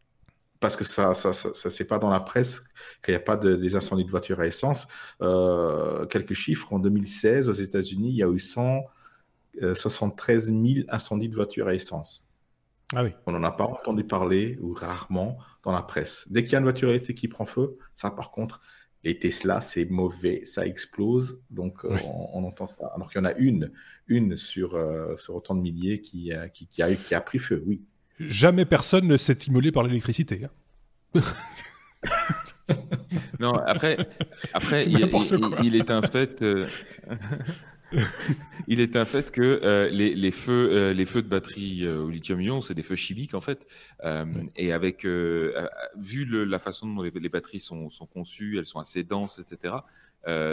[0.60, 2.64] parce que ça, ça, ça, c'est pas dans la presse
[3.02, 4.88] qu'il n'y a pas de, des incendies de voitures à essence.
[5.20, 11.28] Euh, quelques chiffres en 2016 aux États-Unis, il y a eu 173 000 euh, incendies
[11.28, 12.26] de voitures à essence.
[12.94, 13.10] Ah oui.
[13.26, 16.24] On n'en a pas entendu parler ou rarement dans la presse.
[16.30, 18.62] Dès qu'il y a une voiture électrique qui prend feu, ça par contre,
[19.04, 21.42] les Tesla, c'est mauvais, ça explose.
[21.50, 21.94] Donc, euh,
[22.32, 22.90] on, entend ça.
[22.94, 23.70] Alors qu'il y en a une,
[24.08, 27.38] une sur, euh, sur autant de milliers qui, euh, qui, qui, a, qui a pris
[27.38, 27.82] feu, oui.
[28.18, 30.46] Jamais personne ne s'est immolé par l'électricité.
[31.14, 31.20] Hein.
[33.40, 33.96] non, après,
[34.52, 35.08] après il,
[35.62, 36.42] il, est un fait.
[38.68, 42.04] il est un fait que euh, les, les, feux, euh, les feux de batterie euh,
[42.04, 43.66] au lithium-ion, c'est des feux chimiques en fait.
[44.56, 48.78] Et avec, vu le, la façon dont les, les batteries sont, sont, conçues, elles sont
[48.78, 49.74] assez denses, etc.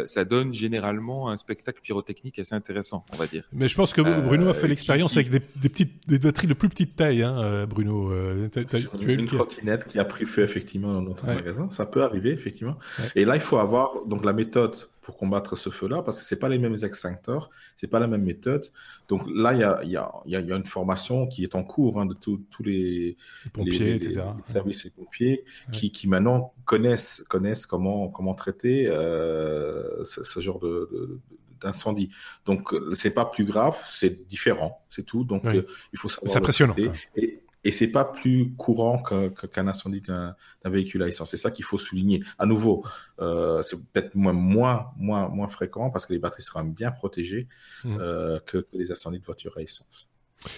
[0.05, 3.43] ça donne généralement un spectacle pyrotechnique assez intéressant, on va dire.
[3.51, 6.53] Mais je pense que Bruno a fait l'expérience avec des, des, petites, des batteries de
[6.53, 8.11] plus petite taille, hein, Bruno.
[8.49, 12.31] tu as une trottinette qui a pris feu effectivement dans notre magasin, ça peut arriver
[12.31, 12.77] effectivement.
[13.15, 16.37] Et là, il faut avoir donc la méthode pour combattre ce feu-là, parce que c'est
[16.37, 18.71] pas les mêmes extincteurs, c'est pas la même méthode.
[19.07, 21.99] Donc là, il y a, y, a, y a, une formation qui est en cours
[21.99, 23.17] hein, de tous les,
[23.51, 24.21] pompiers, etc.
[24.43, 31.19] services et pompiers qui, qui, maintenant connaissent, connaissent comment, comment traiter euh, ce, genre de,
[31.61, 32.09] d'incendie.
[32.45, 35.23] Donc, c'est pas plus grave, c'est différent, c'est tout.
[35.23, 36.31] Donc, euh, il faut savoir.
[36.31, 36.75] C'est impressionnant.
[37.15, 37.30] Et,
[37.63, 40.35] et c'est pas plus courant qu'un incendie d'un
[40.65, 41.31] véhicule à essence.
[41.31, 42.23] C'est ça qu'il faut souligner.
[42.39, 42.83] À nouveau,
[43.19, 47.47] euh, c'est peut-être moins, moins, moins, moins fréquent parce que les batteries seront bien protégées
[47.83, 47.97] mmh.
[47.99, 50.10] euh, que, les incendies de voitures à essence.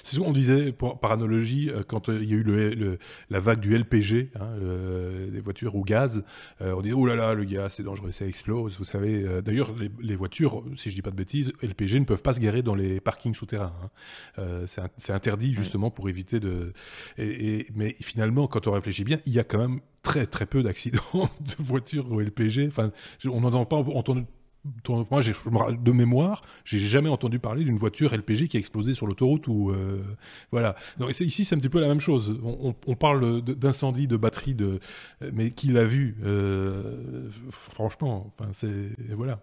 [0.03, 2.97] C'est on disait, par analogie, euh, quand euh, il y a eu le,
[3.29, 4.49] la vague du LPG, hein,
[5.31, 6.23] des voitures au gaz,
[6.61, 8.77] euh, on disait oh là là, le gaz c'est dangereux, ça explose.
[8.77, 12.34] Vous savez, d'ailleurs, les, voitures, si je dis pas de bêtises, LPG ne peuvent pas
[12.34, 13.73] se garer dans les parkings souterrains.
[14.38, 14.65] Hein.
[14.97, 16.73] c'est interdit justement pour éviter de.
[17.17, 20.63] Et, mais finalement, quand on réfléchit bien, il y a quand même très très peu
[20.63, 22.67] d'accidents de voitures au LPG.
[22.67, 22.91] Enfin,
[23.25, 23.77] on n'en entend pas
[25.09, 25.22] moi,
[25.72, 29.72] de mémoire, j'ai jamais entendu parler d'une voiture LPG qui a explosé sur l'autoroute ou
[29.72, 30.01] euh,
[30.51, 30.76] voilà.
[31.09, 32.39] Ici, c'est un petit peu la même chose.
[32.43, 34.80] On, parle d'incendie de batterie, de,
[35.34, 39.39] mais qui l'a vu euh, Franchement, enfin, c'est voilà.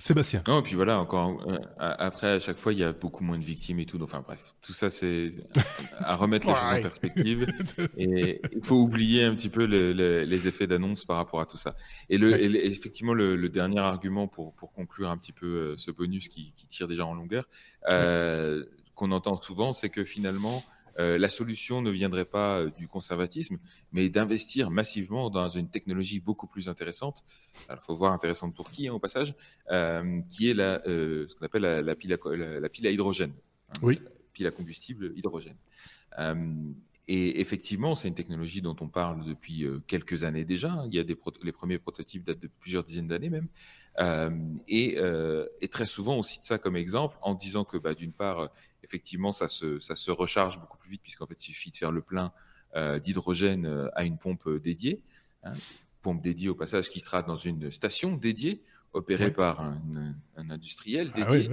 [0.00, 0.42] Sébastien.
[0.48, 3.38] Non, et puis voilà, encore euh, après, à chaque fois, il y a beaucoup moins
[3.38, 4.02] de victimes et tout.
[4.02, 5.28] Enfin bref, tout ça, c'est
[5.98, 7.46] à remettre les choses en perspective.
[7.98, 11.76] Et il faut oublier un petit peu les effets d'annonce par rapport à tout ça.
[12.08, 16.28] Et, le, effectivement, le, dernier argument pour, pour conclure un petit peu euh, ce bonus
[16.28, 17.46] qui, qui tire déjà en longueur,
[17.90, 20.64] euh, qu'on entend souvent, c'est que finalement,
[20.98, 23.58] euh, la solution ne viendrait pas euh, du conservatisme,
[23.92, 27.24] mais d'investir massivement dans une technologie beaucoup plus intéressante.
[27.68, 29.34] Alors, faut voir intéressante pour qui, hein, au passage,
[29.70, 33.32] euh, qui est la, ce qu'on appelle la, pile à, la, pile à hydrogène.
[33.70, 34.00] Hein, oui.
[34.32, 35.56] pile à combustible hydrogène.
[37.08, 40.82] et effectivement, c'est une technologie dont on parle depuis quelques années déjà.
[40.88, 43.48] Il y a des les premiers prototypes datent de plusieurs dizaines d'années même.
[44.68, 44.98] Et,
[45.60, 48.50] et, très souvent, on cite ça comme exemple en disant que, bah, d'une part,
[48.82, 51.92] effectivement, ça se, ça se recharge beaucoup plus vite puisqu'en fait, il suffit de faire
[51.92, 52.32] le plein
[52.76, 55.02] euh, d'hydrogène euh, à une pompe euh, dédiée.
[55.42, 55.54] Hein,
[56.02, 58.62] pompe dédiée au passage qui sera dans une station dédiée,
[58.92, 61.50] opérée par un, industriel ah dédié.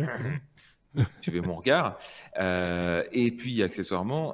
[1.21, 1.97] tu veux mon regard.
[2.39, 4.34] et puis accessoirement,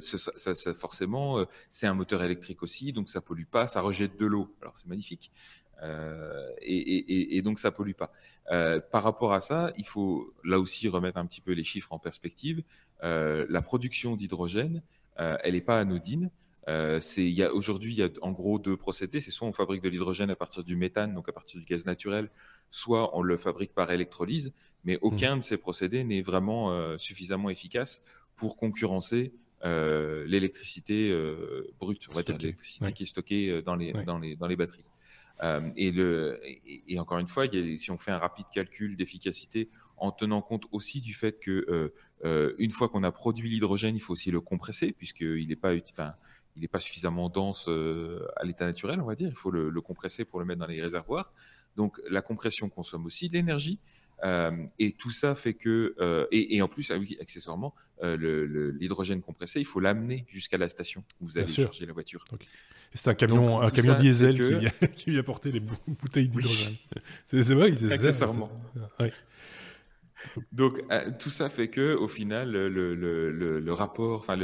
[0.00, 4.54] ça, forcément, c'est un moteur électrique aussi, donc ça pollue pas, ça rejette de l'eau.
[4.60, 5.32] Alors c'est magnifique.
[5.82, 8.12] Et, et, donc ça pollue pas.
[8.52, 11.92] Euh, par rapport à ça, il faut là aussi remettre un petit peu les chiffres
[11.92, 12.62] en perspective.
[13.02, 14.82] Euh, la production d'hydrogène,
[15.18, 16.30] euh, elle n'est pas anodine.
[17.52, 19.20] aujourd'hui, il y a en gros deux procédés.
[19.20, 21.86] C'est soit on fabrique de l'hydrogène à partir du méthane, donc à partir du gaz
[21.86, 22.30] naturel,
[22.70, 24.52] soit on le fabrique par électrolyse.
[24.84, 25.38] Mais aucun mmh.
[25.38, 28.02] de ces procédés n'est vraiment suffisamment efficace
[28.36, 29.32] pour concurrencer
[29.64, 31.12] l'électricité
[31.80, 34.84] brute, on va dire l'électricité qui est stockée dans les, dans les, dans les batteries.
[35.42, 36.40] Et, le,
[36.88, 41.00] et, encore une fois, si on fait un rapide calcul d'efficacité en tenant compte aussi
[41.00, 41.92] du fait que
[42.58, 46.14] une fois qu'on a produit l'hydrogène, il faut aussi le compresser puisqu'il n'est pas, enfin,
[46.56, 49.28] il n'est pas suffisamment dense à l'état naturel, on va dire.
[49.28, 51.32] Il faut le, le, compresser pour le mettre dans les réservoirs.
[51.76, 53.78] Donc la compression consomme aussi de l'énergie.
[54.24, 59.20] Euh, et tout ça fait que, euh, et, et, en plus, ah accessoirement, euh, l'hydrogène
[59.20, 62.24] compressé, il faut l'amener jusqu'à la station où vous allez charger la voiture.
[62.94, 66.76] C'est un camion, un camion diesel qui, vient, qui, vient, porter les bouteilles d'hydrogène.
[67.30, 68.50] C'est vrai, c'est Accessoirement.
[68.98, 69.06] Ça,
[70.52, 70.82] Donc
[71.18, 74.36] tout ça fait que, au final, le, le, le, rapport, enfin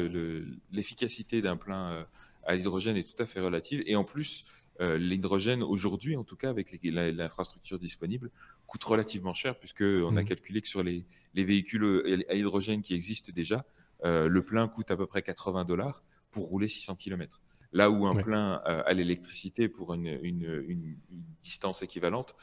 [0.70, 2.06] l'efficacité d'un plein
[2.44, 3.82] à l'hydrogène est tout à fait relative.
[3.86, 4.44] Et en plus,
[4.80, 8.30] l'hydrogène aujourd'hui, en tout cas avec l'infrastructure disponible,
[8.72, 10.24] coûte relativement cher, puisqu'on a mmh.
[10.24, 11.04] calculé que sur les,
[11.34, 13.66] véhicules euh, à hydrogène qui existent déjà,
[14.02, 17.42] euh, le plein coûte à peu près 80 dollars pour rouler 600 km.
[17.74, 20.96] Là où un plein euh, à l'électricité pour une, une,
[21.42, 22.34] distance équivalente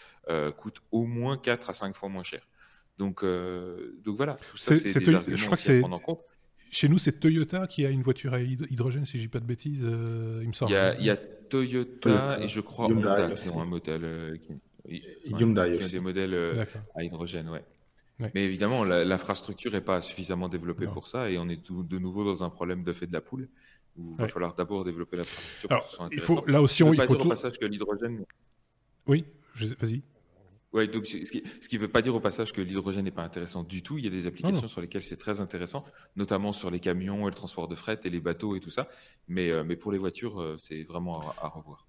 [0.57, 2.47] coûte au moins 4 à 5 fois moins cher.
[2.99, 6.21] Donc, donc voilà, tout ça, c'est des arguments je crois que c'est prendre en compte.
[6.69, 9.45] Chez nous, c'est Toyota qui a une voiture à hydrogène, si je dis pas de
[9.45, 10.71] bêtises, il me semble.
[10.99, 14.39] Il y a, Toyota, et je crois Honda qui ont un modèle.
[14.45, 14.53] Qui...
[15.25, 15.91] Hyundai aussi.
[15.91, 16.65] des modèles euh,
[16.95, 17.63] à hydrogène, ouais.
[18.33, 22.25] Mais évidemment, l'infrastructure n'est pas suffisamment développée pour ça et on est tout, de nouveau
[22.25, 23.47] dans un problème de fait de la poule
[23.97, 26.33] où il va falloir d'abord développer l'infrastructure pour que ce soit intéressant.
[26.33, 28.25] Il faut, là aussi, on, il faut dire au passage que l'hydrogène.
[29.07, 29.25] Oui,
[29.55, 30.01] vas-y.
[30.71, 31.17] Ouais, donc ce
[31.67, 33.97] qui ne veut pas dire au passage que l'hydrogène n'est pas intéressant du tout.
[33.97, 35.83] Il y a des applications sur lesquelles c'est très intéressant,
[36.15, 38.87] notamment sur les camions et le transport de fret et les bateaux et tout ça.
[39.27, 41.87] Mais, euh, mais pour les voitures, euh, c'est vraiment à, à revoir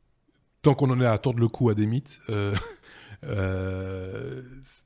[0.62, 2.54] tant qu'on en est à tordre le cou à des mythes, euh,
[3.24, 4.42] euh,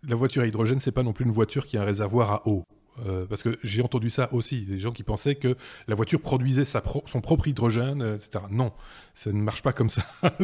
[0.06, 2.48] la voiture à hydrogène, c'est pas non plus une voiture qui a un réservoir à
[2.48, 2.64] eau.
[3.04, 5.56] Euh, parce que j'ai entendu ça aussi, des gens qui pensaient que
[5.88, 8.44] la voiture produisait sa son propre hydrogène, etc.
[8.52, 8.70] Non,
[9.14, 10.02] ça ne marche pas comme ça.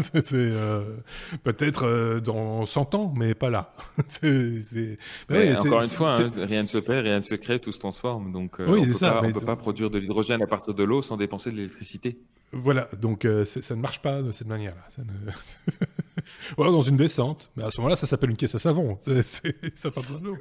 [1.44, 3.72] peut-être dans 100 ans, mais pas là.
[3.98, 8.32] encore une fois, hein, rien ne se perd, rien ne se crée, tout se transforme.
[8.32, 11.16] Donc oui, on ne peut, peut pas produire de l'hydrogène à partir de l'eau sans
[11.16, 12.18] dépenser de l'électricité.
[12.52, 15.04] Voilà, donc euh, ça ne marche pas de cette manière-là.
[16.56, 17.50] voilà, dans une descente.
[17.56, 18.98] Mais à ce moment-là, ça s'appelle une caisse à savon.
[19.04, 20.36] ça part de l'eau.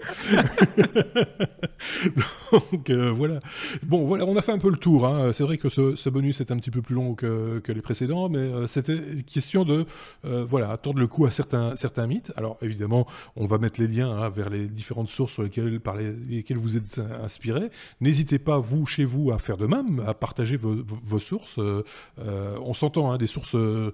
[2.72, 3.40] donc euh, voilà.
[3.84, 5.06] Bon, voilà, on a fait un peu le tour.
[5.06, 5.32] Hein.
[5.34, 8.40] C'est vrai que ce, bonus est un petit peu plus long que, les précédents, mais
[8.40, 9.86] euh, c'était question de
[10.24, 12.32] voilà, tordre le cou à certains, certains mythes.
[12.36, 15.96] Alors évidemment, on va mettre les liens hein, vers les différentes sources sur lesquelles, par
[15.96, 17.70] lesquelles vous êtes inspirés.
[18.02, 21.60] N'hésitez pas, vous, chez vous, à faire de même, à partager vos, sources.
[21.60, 23.94] Euh, on s'entend, hein, des sources euh,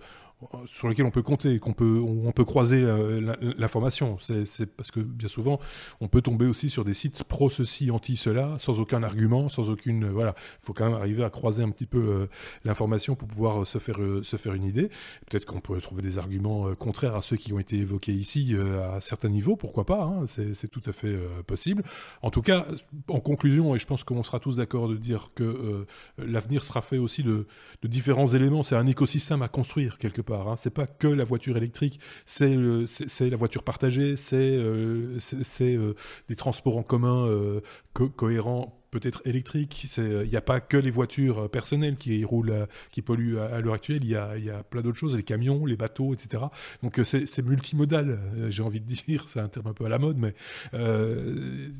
[0.67, 2.01] sur lesquelles on peut compter, qu'on peut,
[2.33, 4.17] peut croiser euh, l'information.
[4.19, 5.59] C'est parce que bien souvent,
[6.01, 9.69] on peut tomber aussi sur des sites pro ceci, anti cela, sans aucun argument, sans
[9.69, 10.07] aucune.
[10.09, 12.27] voilà, il faut quand même arriver à croiser un petit peu
[12.63, 14.89] l'information pour pouvoir se faire se faire une idée.
[15.29, 18.55] Peut-être qu'on pourrait trouver des arguments contraires à ceux qui ont été évoqués ici
[18.93, 19.55] à certains niveaux.
[19.55, 21.15] Pourquoi pas hein, C'est tout à fait
[21.47, 21.83] possible.
[22.21, 22.65] En tout cas,
[23.07, 25.85] en conclusion, et je pense qu'on sera tous d'accord de dire que
[26.17, 27.45] l'avenir sera fait aussi de
[27.83, 28.63] différents éléments.
[28.63, 30.34] C'est un écosystème à construire quelque part.
[30.41, 30.55] Hein.
[30.57, 35.19] C'est pas que la voiture électrique, c'est la voiture partagée, c'est euh,
[35.61, 35.93] euh,
[36.29, 37.61] des transports en commun euh,
[37.93, 39.87] cohérents peut-être électrique.
[39.97, 43.59] Il n'y a pas que les voitures euh, personnelles qui roulent, euh, qui polluent à,
[43.59, 44.03] l'heure actuelle.
[44.03, 46.43] Il y a, plein d'autres choses, les camions, les bateaux, etc.
[46.81, 48.19] Donc euh, c'est multimodal,
[48.49, 49.25] j'ai envie de dire.
[49.35, 50.33] C'est un terme un peu à la mode, mais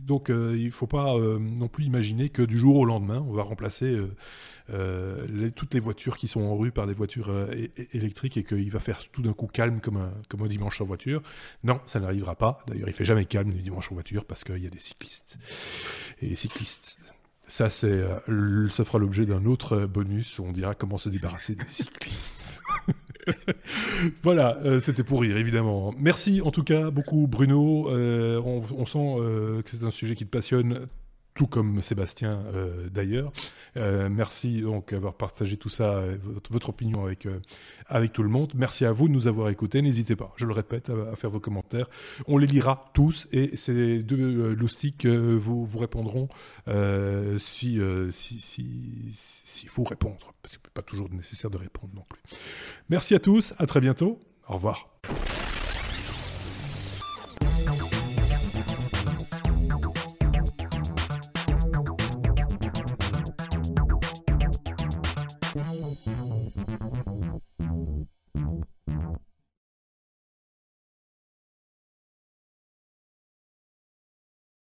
[0.06, 3.44] donc il ne faut pas non plus imaginer que du jour au lendemain, on va
[3.44, 3.98] remplacer
[5.56, 7.32] toutes les voitures qui sont en rue par des voitures
[7.94, 11.22] électriques et qu'il va faire tout d'un coup calme comme un, dimanche en voiture.
[11.64, 12.60] Non, ça n'arrivera pas.
[12.68, 15.38] D'ailleurs, il fait jamais calme le dimanche en voiture parce qu'il y a des cyclistes.
[16.22, 17.05] Et les cyclistes
[17.48, 21.56] ça, c'est, euh, ça fera l'objet d'un autre bonus où on dira comment se débarrasser
[21.56, 22.62] des cyclistes.
[24.24, 25.94] voilà, euh, c'était pour rire, évidemment.
[25.98, 27.90] Merci en tout cas beaucoup, Bruno.
[27.90, 30.88] Euh, on, sent que c'est un sujet qui te passionne
[31.36, 33.32] tout comme Sébastien euh, d'ailleurs.
[33.78, 36.18] Euh, merci donc d'avoir partagé tout ça, euh,
[36.50, 37.28] votre, opinion avec,
[37.88, 38.54] avec tout le monde.
[38.56, 39.82] Merci à vous de nous avoir écoutés.
[39.82, 41.88] N'hésitez pas, je le répète, à, faire vos commentaires.
[42.28, 46.30] On les lira tous et ces deux loustiques vous, vous répondront
[47.38, 47.80] si,
[48.12, 52.22] si, si, faut répondre, parce que pas toujours nécessaire de répondre non plus.
[52.90, 54.20] Merci à tous, à très bientôt.
[54.48, 54.90] Au revoir.